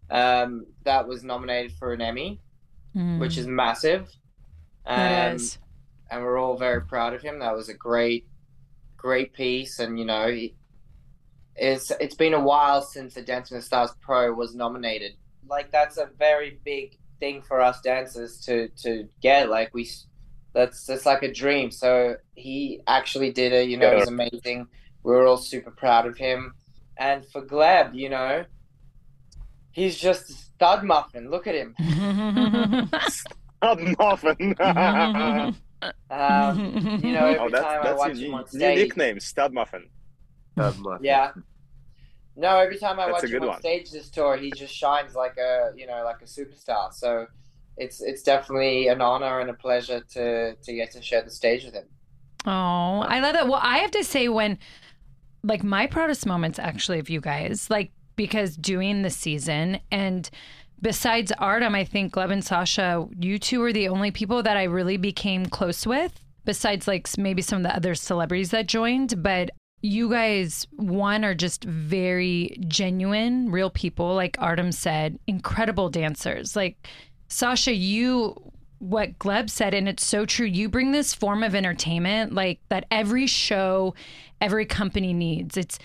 [0.09, 2.39] um, that was nominated for an Emmy,
[2.95, 4.07] Mm, which is massive.
[4.85, 5.57] that Um, is.
[6.11, 7.39] and we're all very proud of him.
[7.39, 8.27] That was a great,
[8.97, 10.55] great piece, and you know, he,
[11.55, 15.13] it's it's been a while since the Dancing with the Stars Pro was nominated.
[15.47, 19.49] Like that's a very big thing for us dancers to to get.
[19.49, 19.89] Like we,
[20.53, 21.71] that's that's like a dream.
[21.71, 23.69] So he actually did it.
[23.69, 24.67] You know, it was amazing.
[25.03, 26.53] We were all super proud of him.
[26.97, 28.45] And for Gleb, you know,
[29.71, 31.29] he's just a stud muffin.
[31.29, 31.75] Look at him.
[33.09, 34.55] Stud muffin.
[36.09, 39.19] Um, you know, every oh, that's, time I that's watch him new, on new nickname,
[39.19, 39.89] Stud Muffin.
[40.53, 41.03] Stud muffin.
[41.03, 41.31] Yeah.
[42.37, 43.59] No, every time I That's watch him on one.
[43.59, 46.93] stage this tour, he just shines like a you know like a superstar.
[46.93, 47.27] So
[47.75, 51.65] it's it's definitely an honor and a pleasure to to get to share the stage
[51.65, 51.85] with him.
[52.45, 53.49] Oh, I love that.
[53.49, 54.59] Well, I have to say when
[55.43, 60.29] like my proudest moments actually of you guys, like because doing the season and
[60.81, 64.63] besides Artem, I think Gleb and Sasha, you two were the only people that I
[64.63, 66.19] really became close with.
[66.45, 69.51] Besides, like maybe some of the other celebrities that joined, but
[69.81, 74.13] you guys, one, are just very genuine, real people.
[74.13, 76.55] Like Artem said, incredible dancers.
[76.55, 76.87] Like
[77.29, 80.45] Sasha, you what Gleb said, and it's so true.
[80.45, 83.95] You bring this form of entertainment like that every show,
[84.41, 85.55] every company needs.
[85.55, 85.79] It's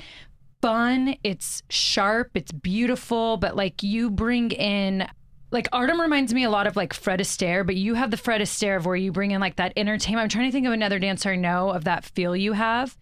[0.61, 5.09] fun, it's sharp, it's beautiful, but like you bring in
[5.51, 8.41] like Artem reminds me a lot of like Fred Astaire, but you have the Fred
[8.41, 10.25] Astaire of where you bring in like that entertainment.
[10.25, 12.97] I'm trying to think of another dancer I know of that feel you have.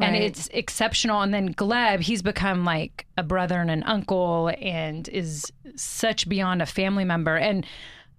[0.00, 1.20] And it's exceptional.
[1.20, 6.62] And then Gleb, he's become like a brother and an uncle and is such beyond
[6.62, 7.36] a family member.
[7.36, 7.64] And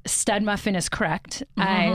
[0.06, 1.44] stud muffin is correct.
[1.58, 1.88] I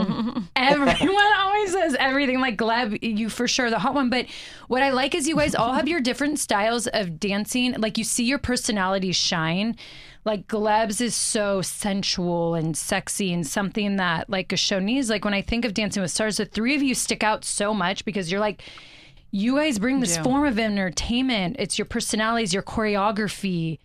[0.55, 4.09] everyone always says everything like Gleb, you for sure the hot one.
[4.09, 4.27] But
[4.67, 7.73] what I like is you guys all have your different styles of dancing.
[7.73, 9.75] Like you see your personalities shine.
[10.23, 15.09] Like Gleb's is so sensual and sexy and something that like a show needs.
[15.09, 17.73] Like when I think of Dancing with Stars, the three of you stick out so
[17.73, 18.61] much because you're like
[19.31, 20.23] you guys bring this do.
[20.23, 21.55] form of entertainment.
[21.57, 23.79] It's your personalities, your choreography,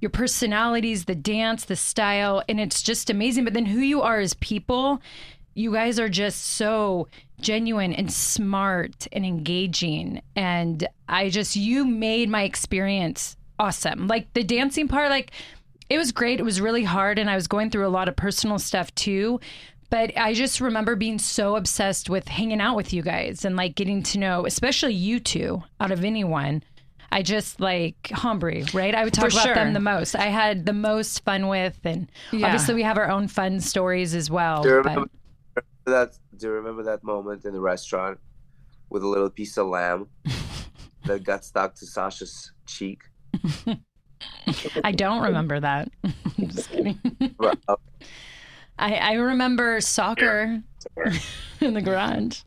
[0.00, 3.44] your personalities, the dance, the style, and it's just amazing.
[3.44, 5.00] But then who you are as people,
[5.54, 7.08] you guys are just so
[7.40, 10.22] genuine and smart and engaging.
[10.36, 14.06] And I just, you made my experience awesome.
[14.06, 15.32] Like the dancing part, like
[15.88, 16.40] it was great.
[16.40, 17.18] It was really hard.
[17.18, 19.40] And I was going through a lot of personal stuff too.
[19.90, 23.74] But I just remember being so obsessed with hanging out with you guys and like
[23.74, 26.62] getting to know, especially you two out of anyone.
[27.12, 28.94] I just like Humbry, right?
[28.94, 29.54] I would talk For about sure.
[29.54, 30.14] them the most.
[30.14, 32.46] I had the most fun with, and Yeah.
[32.46, 34.62] obviously we have our own fun stories as well.
[34.62, 35.10] Do you but- remember
[35.86, 36.18] that?
[36.36, 38.18] Do you remember that moment in the restaurant
[38.90, 40.06] with a little piece of lamb
[41.04, 43.02] that got stuck to Sasha's cheek?
[44.84, 45.90] I don't remember that.
[46.04, 46.98] I'm just kidding.
[48.78, 50.62] I, I remember soccer
[51.60, 52.40] in the garage.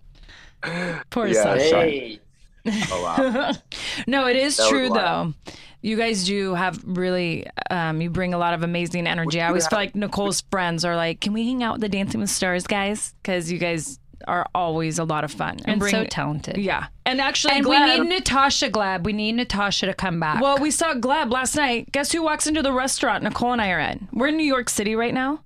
[1.09, 1.43] Poor Yeah.
[1.43, 1.76] Sasha.
[1.82, 2.20] Hey,
[2.66, 3.51] Oh wow!
[4.07, 5.34] No, it is That true though.
[5.82, 9.41] You guys do have really, um, you bring a lot of amazing energy.
[9.41, 12.22] I always feel like Nicole's friends are like, "Can we hang out with the Dancing
[12.22, 16.05] with Stars guys?" Because you guys are always a lot of fun And bring- so
[16.05, 16.55] talented.
[16.55, 19.03] Yeah, and actually, And Gleb- we need Natasha Gleb.
[19.03, 20.41] We need Natasha to come back.
[20.41, 21.91] Well, we saw Gleb last night.
[21.91, 24.07] Guess who walks into the restaurant Nicole and I are in?
[24.14, 25.41] We're in New York City right now.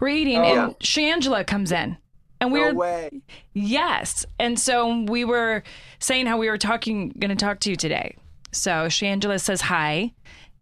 [0.00, 1.96] We're eating, and Shangela comes in,
[2.40, 3.10] and No we're way.
[3.54, 4.26] yes.
[4.38, 5.62] And so we were
[5.98, 8.16] saying how we were talking, going to talk to you today.
[8.52, 10.12] So Shangela says hi.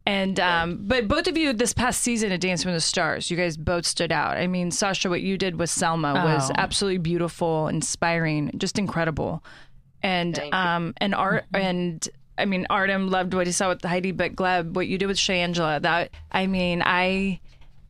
[0.07, 3.39] And um, but both of you this past season at Dance with the Stars, you
[3.39, 4.37] guys both stood out.
[4.37, 6.55] I mean, Sasha, what you did with Selma was Oh.
[6.59, 9.43] absolutely beautiful, inspiring, just incredible.
[10.03, 10.59] And Thank you.
[10.59, 12.07] um and art and
[12.37, 15.17] I mean Artem loved what he saw with Heidi, but Gleb, what you did with
[15.17, 17.41] Shangela, that I mean, I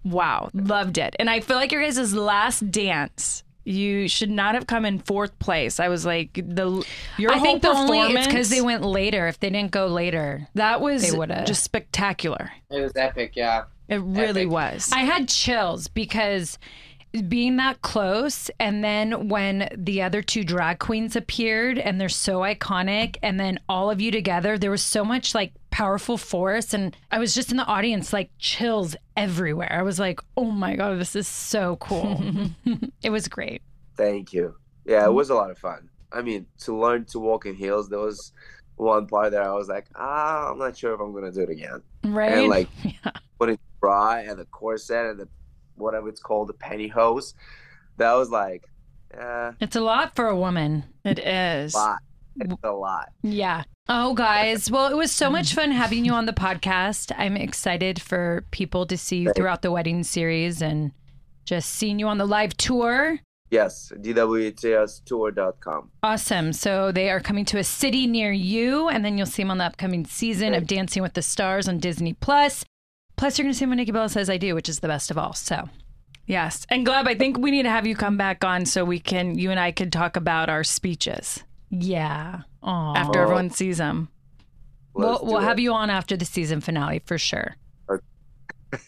[0.04, 1.16] wow, loved it.
[1.18, 5.38] And I feel like your guys' last dance, you should not have come in fourth
[5.38, 5.80] place.
[5.80, 6.84] I was like the
[7.18, 9.26] your I whole think the only it's because they went later.
[9.26, 12.52] If they didn't go later, that was they would've- just spectacular.
[12.70, 13.64] it was epic, yeah.
[13.88, 14.50] It really Epic.
[14.50, 14.90] was.
[14.92, 16.58] I had chills because
[17.22, 22.40] being that close and then when the other two drag queens appeared and they're so
[22.40, 26.96] iconic and then all of you together there was so much like powerful force and
[27.12, 29.72] I was just in the audience like chills everywhere.
[29.72, 32.20] I was like, "Oh my god, this is so cool."
[33.02, 33.62] it was great.
[33.96, 34.54] Thank you.
[34.84, 35.88] Yeah, it was a lot of fun.
[36.12, 38.32] I mean, to learn to walk in heels, there was
[38.76, 41.50] one part that I was like, ah, I'm not sure if I'm gonna do it
[41.50, 41.82] again.
[42.04, 42.32] Right?
[42.32, 43.12] And like Yeah.
[43.38, 45.28] putting the bra and the corset and the
[45.76, 47.34] whatever it's called, the pantyhose.
[47.96, 48.64] That was like,
[49.12, 50.84] eh, It's a lot for a woman.
[51.04, 51.74] it is.
[51.74, 51.98] a lot.
[52.40, 53.10] It's a lot.
[53.22, 53.62] Yeah.
[53.88, 54.70] Oh, guys.
[54.70, 57.12] Well, it was so much fun having you on the podcast.
[57.16, 60.90] I'm excited for people to see you throughout the wedding series and
[61.44, 63.20] just seeing you on the live tour.
[63.50, 63.92] Yes,
[64.74, 65.90] dwtstour.com.
[66.02, 66.52] Awesome.
[66.52, 69.58] So they are coming to a city near you, and then you'll see them on
[69.58, 72.64] the upcoming season of Dancing with the Stars on Disney Plus.
[73.16, 75.10] Plus, you're going to see when Nikki Bella says I do, which is the best
[75.10, 75.32] of all.
[75.34, 75.68] So
[76.26, 76.66] Yes.
[76.70, 79.38] And Gleb, I think we need to have you come back on so we can
[79.38, 82.40] you and I could talk about our speeches yeah.
[82.62, 82.94] Aw.
[82.96, 84.08] after everyone sees them.
[84.94, 87.56] we'll Let's do we'll have you on after the season finale for sure.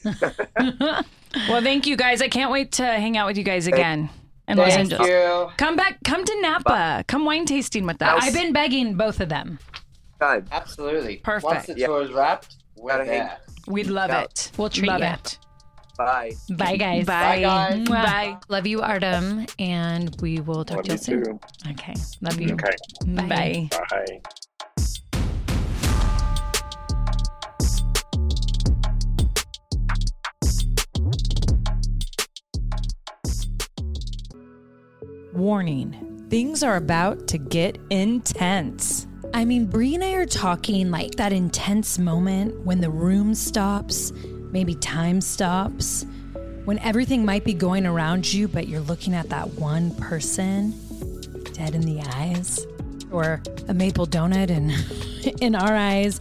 [1.48, 2.22] Well, thank you guys.
[2.22, 4.08] I can't wait to hang out with you guys again
[4.48, 5.06] in Los Thank Angeles.
[5.06, 5.50] you.
[5.58, 7.04] Come back, come to Napa.
[7.08, 8.24] Come wine tasting with us.
[8.24, 9.58] I've been begging both of them.
[10.18, 10.46] Time.
[10.50, 11.18] Absolutely.
[11.18, 11.44] Perfect.
[11.44, 13.38] Once the tour is wrapped, we're Gotta hang- there.
[13.66, 14.22] We'd love Yeah.
[14.22, 14.52] it.
[14.56, 15.14] We'll treat love ya.
[15.14, 15.38] it.
[15.96, 16.32] Bye.
[16.50, 17.06] Bye, guys.
[17.06, 17.40] Bye.
[17.40, 17.88] guys.
[17.88, 18.36] Bye.
[18.48, 21.40] Love you, Artem, and we will talk to you soon.
[21.70, 21.94] Okay.
[22.20, 22.54] Love you.
[22.54, 22.76] Okay.
[23.06, 23.68] Bye.
[23.70, 23.78] Bye.
[23.90, 24.20] Bye.
[35.32, 39.06] Warning things are about to get intense.
[39.34, 44.12] I mean, Brie and I are talking like that intense moment when the room stops,
[44.50, 46.06] maybe time stops,
[46.64, 50.72] when everything might be going around you, but you're looking at that one person
[51.52, 52.66] dead in the eyes,
[53.10, 54.72] or a maple donut in,
[55.40, 56.20] in our eyes.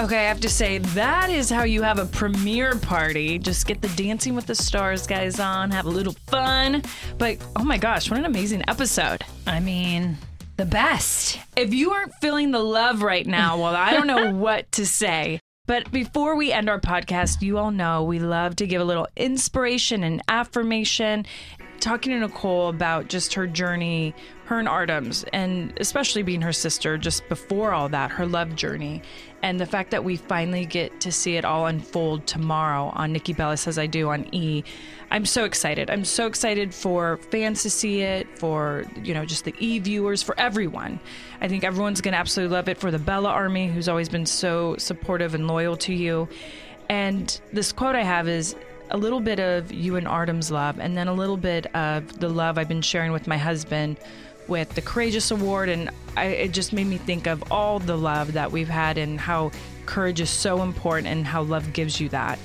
[0.00, 3.38] Okay, I have to say, that is how you have a premiere party.
[3.38, 6.82] Just get the Dancing with the Stars guys on, have a little fun.
[7.16, 9.22] But oh my gosh, what an amazing episode.
[9.46, 10.18] I mean,
[10.56, 11.38] the best.
[11.56, 15.38] If you aren't feeling the love right now, well, I don't know what to say.
[15.66, 19.08] But before we end our podcast, you all know we love to give a little
[19.16, 21.24] inspiration and affirmation.
[21.80, 24.14] Talking to Nicole about just her journey,
[24.44, 29.02] her and Artem's, and especially being her sister, just before all that, her love journey.
[29.44, 33.34] And the fact that we finally get to see it all unfold tomorrow on Nikki
[33.34, 34.64] Bella Says I Do on E.
[35.10, 35.90] I'm so excited.
[35.90, 40.22] I'm so excited for fans to see it, for, you know, just the E viewers,
[40.22, 40.98] for everyone.
[41.42, 44.24] I think everyone's going to absolutely love it for the Bella Army, who's always been
[44.24, 46.26] so supportive and loyal to you.
[46.88, 48.56] And this quote I have is
[48.88, 52.30] a little bit of you and Artem's love, and then a little bit of the
[52.30, 53.98] love I've been sharing with my husband
[54.48, 55.68] with the Courageous Award.
[55.68, 59.18] And I, it just made me think of all the love that we've had and
[59.18, 59.52] how
[59.86, 62.38] courage is so important and how love gives you that.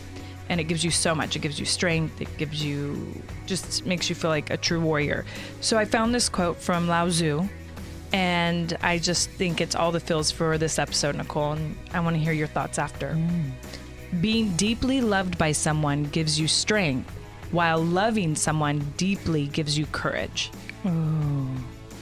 [0.50, 1.36] And it gives you so much.
[1.36, 2.22] It gives you strength.
[2.22, 5.26] It gives you, just makes you feel like a true warrior.
[5.62, 7.48] So I found this quote from Lao Tzu.
[8.12, 11.52] And I just think it's all the feels for this episode, Nicole.
[11.52, 13.10] And I want to hear your thoughts after.
[13.10, 13.52] Mm.
[14.22, 17.08] Being deeply loved by someone gives you strength,
[17.52, 20.50] while loving someone deeply gives you courage.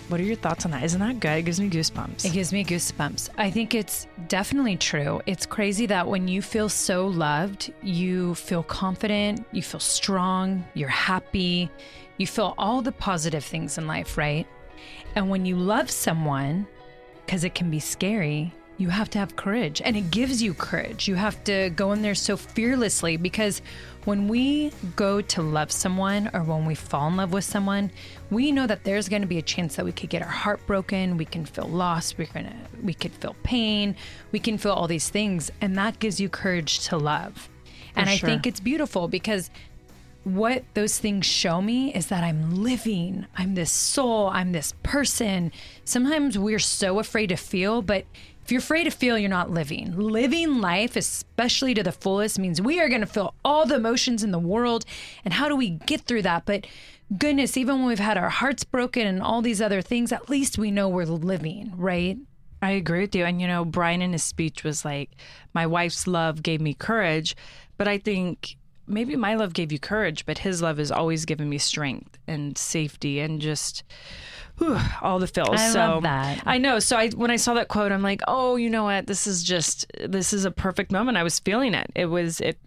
[0.08, 0.84] What are your thoughts on that?
[0.84, 1.40] Isn't that good?
[1.40, 2.24] It gives me goosebumps.
[2.24, 3.30] It gives me goosebumps.
[3.38, 5.22] I think it's definitely true.
[5.26, 10.88] It's crazy that when you feel so loved, you feel confident, you feel strong, you're
[10.88, 11.70] happy,
[12.18, 14.48] you feel all the positive things in life, right?
[15.16, 16.68] And when you love someone,
[17.26, 21.08] because it can be scary, you have to have courage and it gives you courage.
[21.08, 23.62] You have to go in there so fearlessly because
[24.08, 27.92] when we go to love someone or when we fall in love with someone,
[28.32, 30.66] we know that there's going to be a chance that we could get our heart
[30.66, 33.98] broken, we can feel lost, we're going to we could feel pain,
[34.32, 37.50] we can feel all these things and that gives you courage to love.
[37.98, 39.50] and I think it's beautiful because
[40.24, 43.26] what those things show me is that I'm living.
[43.36, 44.28] I'm this soul.
[44.28, 45.52] I'm this person.
[45.84, 48.06] Sometimes we're so afraid to feel, but
[48.48, 49.94] if you're afraid to feel, you're not living.
[49.98, 54.24] Living life, especially to the fullest, means we are going to feel all the emotions
[54.24, 54.86] in the world.
[55.26, 56.46] And how do we get through that?
[56.46, 56.66] But
[57.18, 60.58] goodness, even when we've had our hearts broken and all these other things, at least
[60.58, 62.20] we know we're living, right?
[62.62, 63.26] I agree with you.
[63.26, 65.10] And, you know, Bryan in his speech was like,
[65.54, 67.36] my wife's love gave me courage.
[67.78, 68.56] But I think
[68.88, 72.58] maybe my love gave you courage, but his love has always given me strength and
[72.58, 73.84] safety and just
[74.58, 75.50] whew, all the feels.
[75.52, 76.44] I so love that.
[76.46, 76.80] I know.
[76.80, 79.08] So I when I saw that quote, I'm like, oh, you know what?
[79.08, 81.18] This is just this is a perfect moment.
[81.18, 81.90] I was feeling it.
[81.96, 82.58] It was it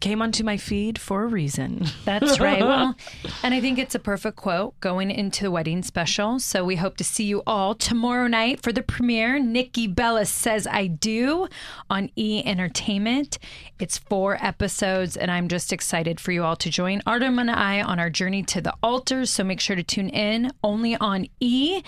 [0.00, 1.86] came onto my feed for a reason.
[2.04, 2.62] That's right.
[2.68, 2.96] Well,
[3.42, 6.38] and I think it's a perfect quote going into the wedding special.
[6.38, 9.38] So we hope to see you all tomorrow night for the premiere.
[9.38, 11.48] Nikki Bella says I do
[11.90, 13.38] on E Entertainment.
[13.78, 17.82] It's four episodes, and I'm just excited for you all to join Artem and I
[17.82, 19.24] on our journey to the altar.
[19.26, 21.82] So make sure to tune in only on E.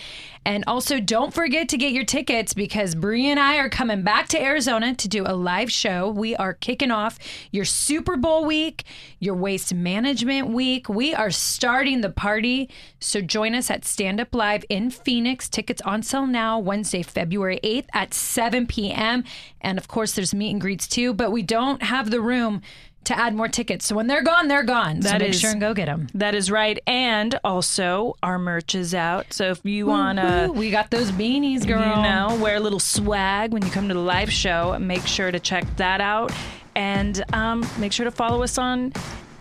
[0.45, 4.28] And also don't forget to get your tickets because Brie and I are coming back
[4.28, 6.09] to Arizona to do a live show.
[6.09, 7.18] We are kicking off
[7.51, 8.84] your Super Bowl week,
[9.18, 10.88] your waste management week.
[10.88, 12.68] We are starting the party.
[13.01, 15.49] So join us at Stand Up Live in Phoenix.
[15.49, 19.24] Tickets on sale now, Wednesday, February 8th at 7 p.m.
[19.61, 22.62] And of course, there's meet and greets too, but we don't have the room
[23.03, 23.87] to add more tickets.
[23.87, 25.01] So when they're gone, they're gone.
[25.01, 26.09] so That make is- sure and go get them.
[26.12, 26.78] That is right.
[26.87, 29.33] And also our merch is out.
[29.33, 31.81] So if you wanna we got those beanies, girl.
[31.81, 34.78] You know, wear a little swag when you come to the live show.
[34.78, 36.31] Make sure to check that out.
[36.76, 38.93] And um, make sure to follow us on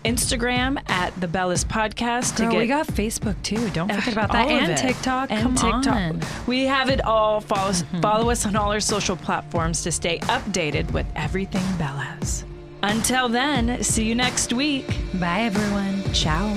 [0.04, 3.68] Instagram at the Bellas Podcast to get we got Facebook too.
[3.70, 4.48] Don't forget about that.
[4.48, 4.76] And.
[4.76, 5.30] TikTok.
[5.30, 5.86] And Come TikTok.
[5.94, 6.20] on.
[6.20, 6.50] Mm-hmm.
[6.50, 7.40] We have it all.
[7.40, 12.44] Follow, follow us on all our social platforms to stay updated with everything Bellas.
[12.82, 14.86] Until then, see you next week.
[15.14, 16.12] Bye, everyone.
[16.14, 16.56] Ciao.